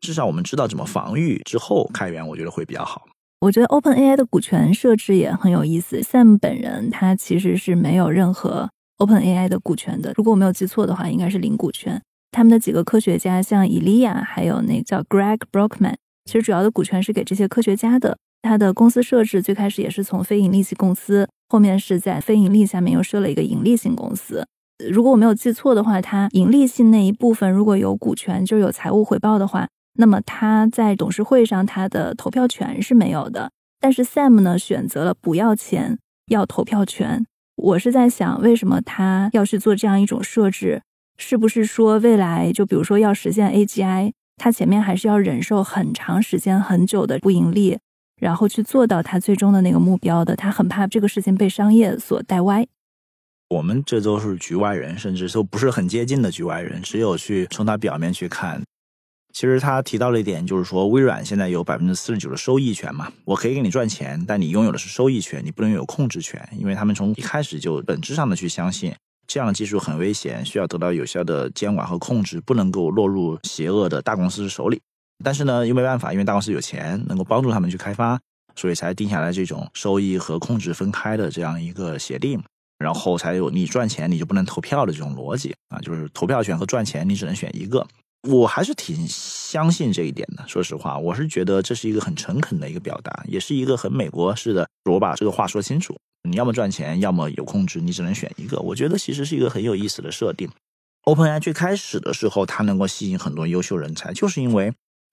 [0.00, 3.06] 至少我们知道怎么防御之后开源，我觉得会比较好。
[3.46, 6.00] 我觉得 OpenAI 的股权设置也很有意思。
[6.00, 8.68] Sam 本人他其实是没有任何
[8.98, 12.02] OpenAI 的股权的，如果我没有记错的话，应该是零股权。
[12.32, 15.94] 他们的几个科学家，像伊利亚，还有那叫 Greg Brockman，
[16.24, 18.18] 其实主要的股权是给这些科学家的。
[18.42, 24.44] 他的公司设置最开始也是从非盈利性公司，后面是在非盈利下面又设了一个盈利性公司。
[24.90, 33.50] 如果我没有记错的话，它盈利性那一部分如果有股权，就是有财务回报的话，那么他在董事会上他的投票权是没有的。
[33.80, 37.26] 但是 Sam 呢选择了不要钱，要投票权。
[37.56, 40.82] 我是在想，为什么他要去做这样一种设置？
[41.18, 47.78] 是不是说未来就比如说要实现 AGI，他前面还是要忍受很长时间、很久的不盈利，
[48.20, 50.36] 然后去做到他最终的那个目标的？
[50.36, 52.66] 他很怕这个事情被商业所带歪。
[53.48, 56.82] 我们这都是局外人，甚至都不是很接近的局外人。
[56.82, 58.62] 只有去从他表面去看，
[59.36, 68.94] 其实他提到了一点，就是说微软现在有百分之四十九的收益权嘛，我可以给你赚钱，但你拥有的是收益权，你不能有控制权，因为他们从一开始就本质上的去相信
[69.26, 74.80] 这样的技术很危险，需要得到有效的监管和控制，不能够落入邪恶的大公司手里。
[75.22, 78.18] 但是呢，又没办法，因为大公司有钱，能够帮助他们去开发，
[78.54, 82.42] 所以才定下来这种收益和控制分开的这样一个协定。
[82.78, 87.86] 然后才有你赚钱你就不能投票的这种逻辑啊，就是投票权和赚钱你只能选一个。
[88.26, 94.68] 我还是挺相信这一点的，说实话，我是觉得这是一个很诚恳的一个表达，也是一个很美国式的。
[94.90, 95.96] 我把这个话说清楚，
[96.28, 98.58] 你要么赚钱，要么有控制，你只能选一个。
[98.60, 100.48] 我觉得其实是一个很有意思的设定。
[101.04, 104.72] OpenAI 最开始的时候，它能够吸引很多优秀人才，就是因为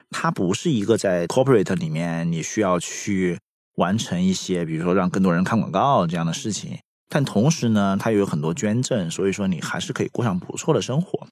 [0.09, 3.37] 它不是一个在 corporate 里面你需要去
[3.75, 6.79] 完成一些，比如说让更多人看广告这样的事情。
[7.09, 11.27] 但同时呢，它又有很多捐赠，所以说你还是可以过上不错的生活。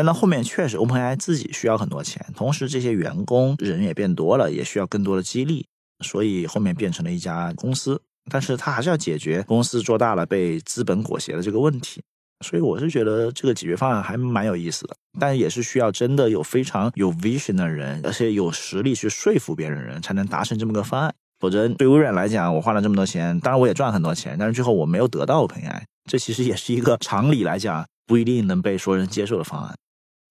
[0.00, 5.66] 但到后面确实，OpenAI 自己需要很多钱，同时这些员工人也变多了，也需要更多的激励，
[6.02, 8.00] 所以后面变成了一家公司。
[8.30, 12.00] 但是他还是要解决公司做大了被资本裹挟的这个问题。
[12.42, 21.14] 所以我是觉得这个解决方案还蛮有意思的，但也是需要真的有非常有 vision 的人，而且有实力去说服别人的人，才能达成这么个方案。
[21.40, 29.74] 否则，对微软来讲，我花了这么多钱，当然我也赚很多钱，但是最后我没有得到 OpenAI，这其实也是一个常理来讲不一定能被所有人接受的方案。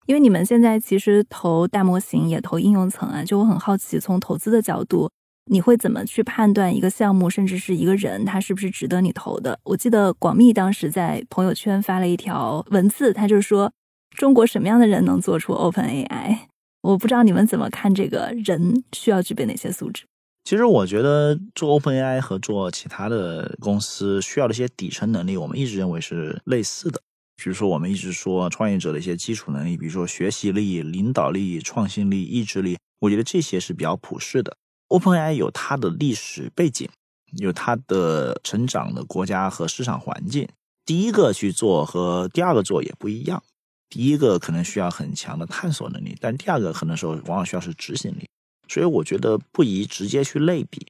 [0.09, 5.07] 因为你们现在其实投大模型也投应用层啊，就我很好奇，从投资的角度，
[5.51, 9.59] 你会怎么去判断一个项目，甚至是一个人，他是不是值得你投的？
[9.65, 13.71] 我记得广密当时在朋友圈发了一条文字，他就说
[14.17, 16.39] 中国什么样的人能做出 OpenAI？
[16.81, 20.05] 我不知道你们怎么看这个人需要具备哪些素质。
[20.43, 26.99] 其实我觉得做 OpenAI 和做其他的公司需要的一些底层能力，我们一直认为是类似的。
[27.41, 34.57] 比如说，我们一直说创业者的一些基础能力，比如说学习力、领导力、创新力、意志力，我觉得这些是比较普世的。
[34.89, 36.89] OpenAI 有它的历史背景，
[37.37, 40.47] 有它的成长的国家和市场环境。
[40.85, 43.41] 第一个去做和第二个做也不一样。
[43.89, 48.27] 第一个可能需要很强的探索能力，但第二个可能时候往往需要是执行力。
[48.67, 50.85] 所以我觉得不宜直接去类比，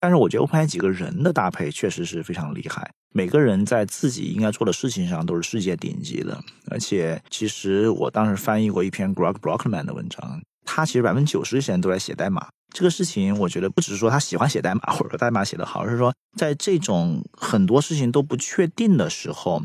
[0.00, 6.42] 但是我觉得 OpenAI 几个人的搭配确实是非常厉害，每个人在自己应该做的事情上都是世界顶级的。
[6.70, 12.48] 而且，其实我当时翻译过一篇 Greg Brockman 的文章，他其实百分之九十时间都在写代码。
[12.72, 19.62] 这个事情，我觉得不只是说他喜欢写代码，或者说代码写得好，而是说在这种很多事情都不确定的时候，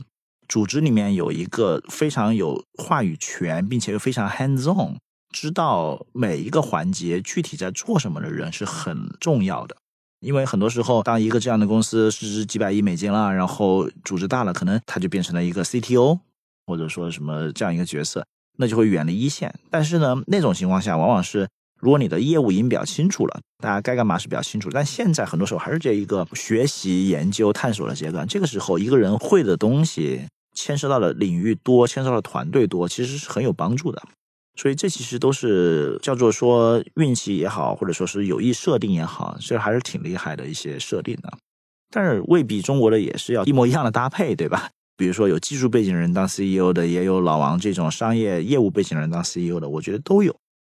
[0.49, 4.97] 组织里面有一个非常有话语权，并且又非常 hands on。
[5.31, 9.75] 知道每一个环节具体在做什么的人是很重要的，
[10.25, 16.19] 因为很多时候，当一个这样的公司市值几百亿美金了，然后组织大了，可能他就变成了一个 CTO，
[16.65, 18.25] 或者说什么这样一个角色，
[18.57, 19.53] 那就会远离一线。
[19.69, 21.47] 但是呢，那种情况下，往往是
[21.79, 24.71] 如果你的业务已经比较清楚了，大家该干嘛是比较清楚。
[24.73, 28.27] 但现在很多时候还是这一个学习、研究、探索的阶段。
[28.27, 30.21] 这个时候，一个人会的东西
[30.55, 34.01] 牵涉到的领域多，牵涉到的团队多，其实是很有帮助的。
[34.55, 41.33] 所以这其实都是叫做说运气也好，或者说是有意设定也好，这还是挺厉害的一些设定的。
[41.91, 44.69] 但是未必中国的也是要一模一样的搭配，对吧？
[44.97, 50.35] 比如说有技术背景人当 CEO 的，也有老王这种商业业务背景人当 CEO 的，我觉得都有。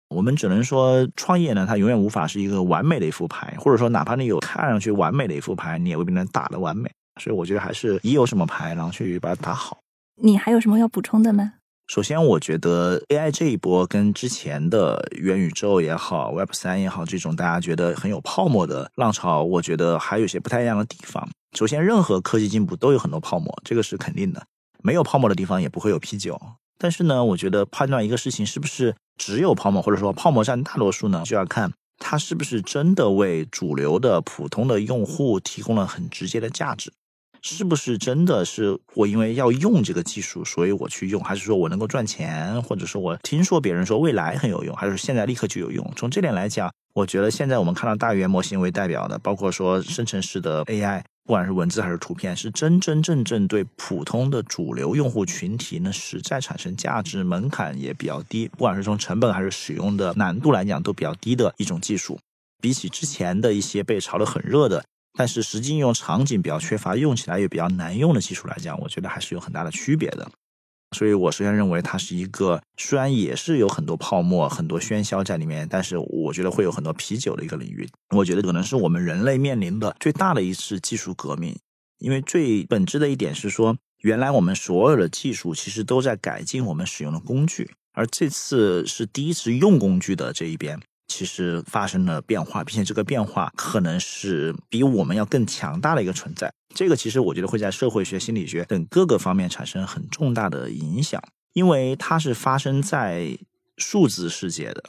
[0.10, 6.90] 我们只能说，创业呢，它永远无法是一个完美的一副牌，或者说，哪怕你有看上去完美的一副牌，你也未必能打得完美。
[7.20, 9.80] 所以，我觉得还是一有什么牌，然后去把它打好。
[10.22, 11.54] 你还有什么要补充的吗？
[11.88, 21.30] 首先，我觉得 AI 这一波跟之前的元宇宙也好、Web 三也好，这种大家觉得很有泡沫的浪潮，我觉得还有些不太一样的地方。
[21.56, 24.44] 首先，任何科技进步都有很多泡沫，这个是肯定的。
[24.82, 26.40] 没有泡沫的地方也不会有啤酒。
[26.80, 36.92] 但是呢，我觉得判断一个事情是不是只有泡沫，或者说泡沫占大多数呢，就要看它是不是真的为主流的普通的用户提供了很直接的价值。
[37.48, 45.94] 是不是真的是我因为要用这个技术，所以我去用，还是说我能够赚钱，或者说我听说别人说未来很有用，还是现在立刻就有用？
[45.96, 62.18] 从这点来讲，我觉得现在我们看到大语言模型为代表的，包括说生成式的 AI，不管是文字还是图片，是真真正正对普通的主流用户群体呢实在产生价值，门槛也比较低，不管是从成本还是使用的难度来讲都比较低的一种技术，
[62.60, 64.84] 比起之前的一些被炒得很热的。
[65.16, 70.30] 但是实际应用场景比较缺乏，用起来也比较难用的技术来讲，我觉得还是有很大的区别的。
[70.96, 77.88] 所以我首先认为它是一个虽然也是有很多泡沫、很多喧嚣在里面，但是我觉得会有很多啤酒的一个领域。
[78.16, 81.58] 我觉得可能是我们人类面临的最大的一次技术革命，
[81.98, 90.80] 因为最本质的一点是说，原来我们所有的技术其实都在改进我们使用的工具，而这次是第一次用工具的这一边。
[91.08, 96.52] 其实发生了变化，并且这个变化可能是比我们要更强大的一个存在。
[96.74, 101.22] 这个其实我觉得会在社会学、心理学等各个方面产生很重大的影响，
[101.54, 103.38] 因为它是发生在
[103.78, 104.84] 数字世界的。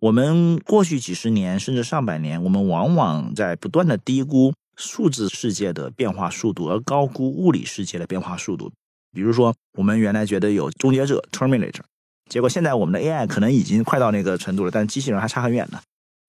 [0.00, 8.72] 我们过去几十年甚至上百年，我们往往在不断的低估数字世界的变化速度，而高估物理世界的变化速度。
[9.12, 11.82] 比如说，我们原来觉得有终结者 （Terminator）。
[12.30, 15.80] 结果现在我们的 AI 可能已经快到那个程度了，但机器人还差很远呢。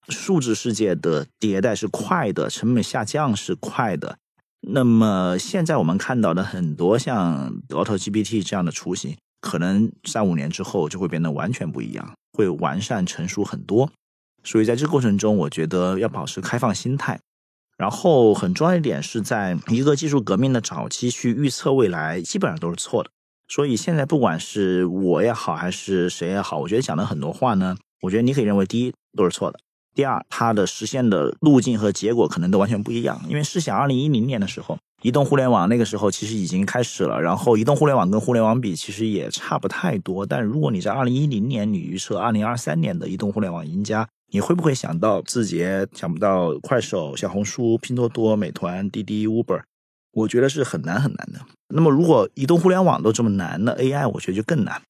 [0.10, 4.18] 数字世界的迭代是快的，成本下降是快的。
[4.68, 13.90] 那么现在我们看到的很多像 AutoGPT 这样的雏形，可能三五年之后就会变得完全不一样，会完善成熟很多。
[14.44, 17.20] 所以在这个过程中，我觉得要保持开放心态。
[17.78, 23.10] 然后很重要一点是在一个技术革命的早期去预测未来，基本上都是错的。
[23.48, 29.60] 所以现在不管是我也好，还是谁也好，我觉得讲的很多话呢，我觉得你可以认为，第一都是错的，
[29.94, 33.22] 第二它的实现的路径和结果可能都完全不一样。
[33.30, 40.26] 因为试想，二零一零年的时候，移动互联网那个时候其实已经开始了，然后移动互联网跟互联网比其实也差不太多。
[40.26, 49.62] 但如果你在二零一零年你预测二零二三年的移动互联网赢家，你会不会想到字节，想不到快手、小红书、拼多多、美团、滴滴、Uber？
[50.16, 51.40] 我觉得是很难很难的。
[51.68, 54.82] 那么，如果移动互联网都这么难，那 AI 我觉得就更难。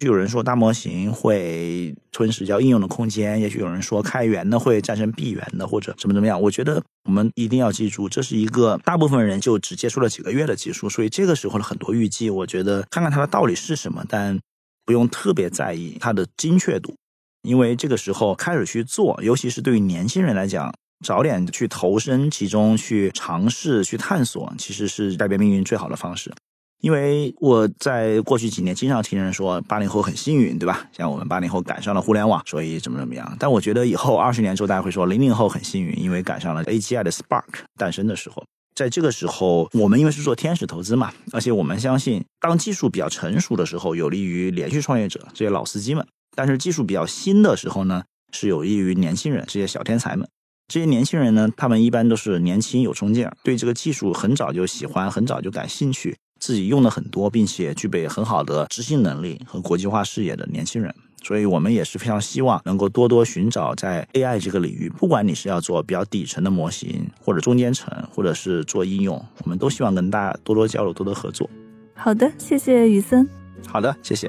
[0.00, 6.40] 就有人说大模型会吞噬掉应用的空间，也许有人说开源的会战胜闭源的，或者怎么怎么样。
[6.42, 14.36] 我觉得我们一定要记住，这是一个大部分人就只接触了几个月的技术，所以这个时候的很多预计，我觉得看看它的道理是什么，但
[14.84, 16.96] 不用特别在意它的精确度，
[17.42, 20.74] 因为这个时候开始去做，尤其是对于年轻人来讲。
[21.02, 26.32] 早点去投身其中，去尝试、去探索，其实是改变命运最好的方式。
[26.80, 30.88] 因为我在过去几年经常听人说八零后很幸运，对吧？
[30.92, 33.36] 像我们八零后赶上了互联网，所以怎么怎么样。
[33.38, 37.44] 但我觉得以后二十年之后，大家会说零零后很幸运，因为赶上了 AGI 的 Spark
[37.76, 38.44] 诞生的时候。
[38.74, 46.02] 在这个时候，我们因为是做天使投资嘛，而且我们相信，当技术比较成熟的时候，有利于连续创业者这些老司机们；
[46.34, 50.26] 但是技术比较新的时候呢，是有益于年轻人这些小天才们。
[50.68, 60.94] 这些年轻人呢，他们一般都是年轻有冲劲儿，对这个技术很早就喜欢，很早就感兴趣，自己用的很多，并且具备很好的执行能力和国际化视野的年轻人。
[61.24, 71.48] 所以我们也是非常希望能够多多寻找在 AI 这个领域，不管你是要做比较底层的模型，或者中间层，或者是做应用，我们都希望跟大家多多交流，多多合作。
[71.94, 73.28] 好的，谢谢雨森。
[73.68, 74.28] 好的，谢谢。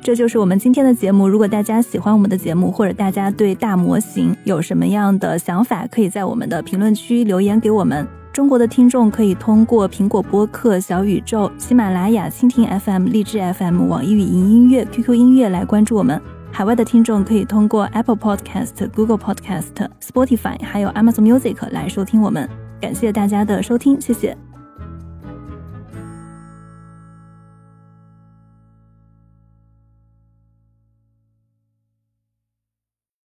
[0.00, 1.28] 这就是我们今天的节目。
[1.28, 8.06] 如果大家喜欢我们的节目，或者大家对大模型有什么样的想法，可以在我们的评论区留言给我们。
[8.32, 16.20] 中国的听众可以通过苹果播客、小宇宙、喜马拉雅、蜻蜓 FM、荔枝 FM、网易云音乐、QQ 音乐来关注我们。
[16.52, 22.48] 海外的听众可以通过 Apple Podcast、Google Podcast、Spotify 还有 Amazon Music 来收听我们。
[22.80, 24.36] 感谢大家的收听，谢谢。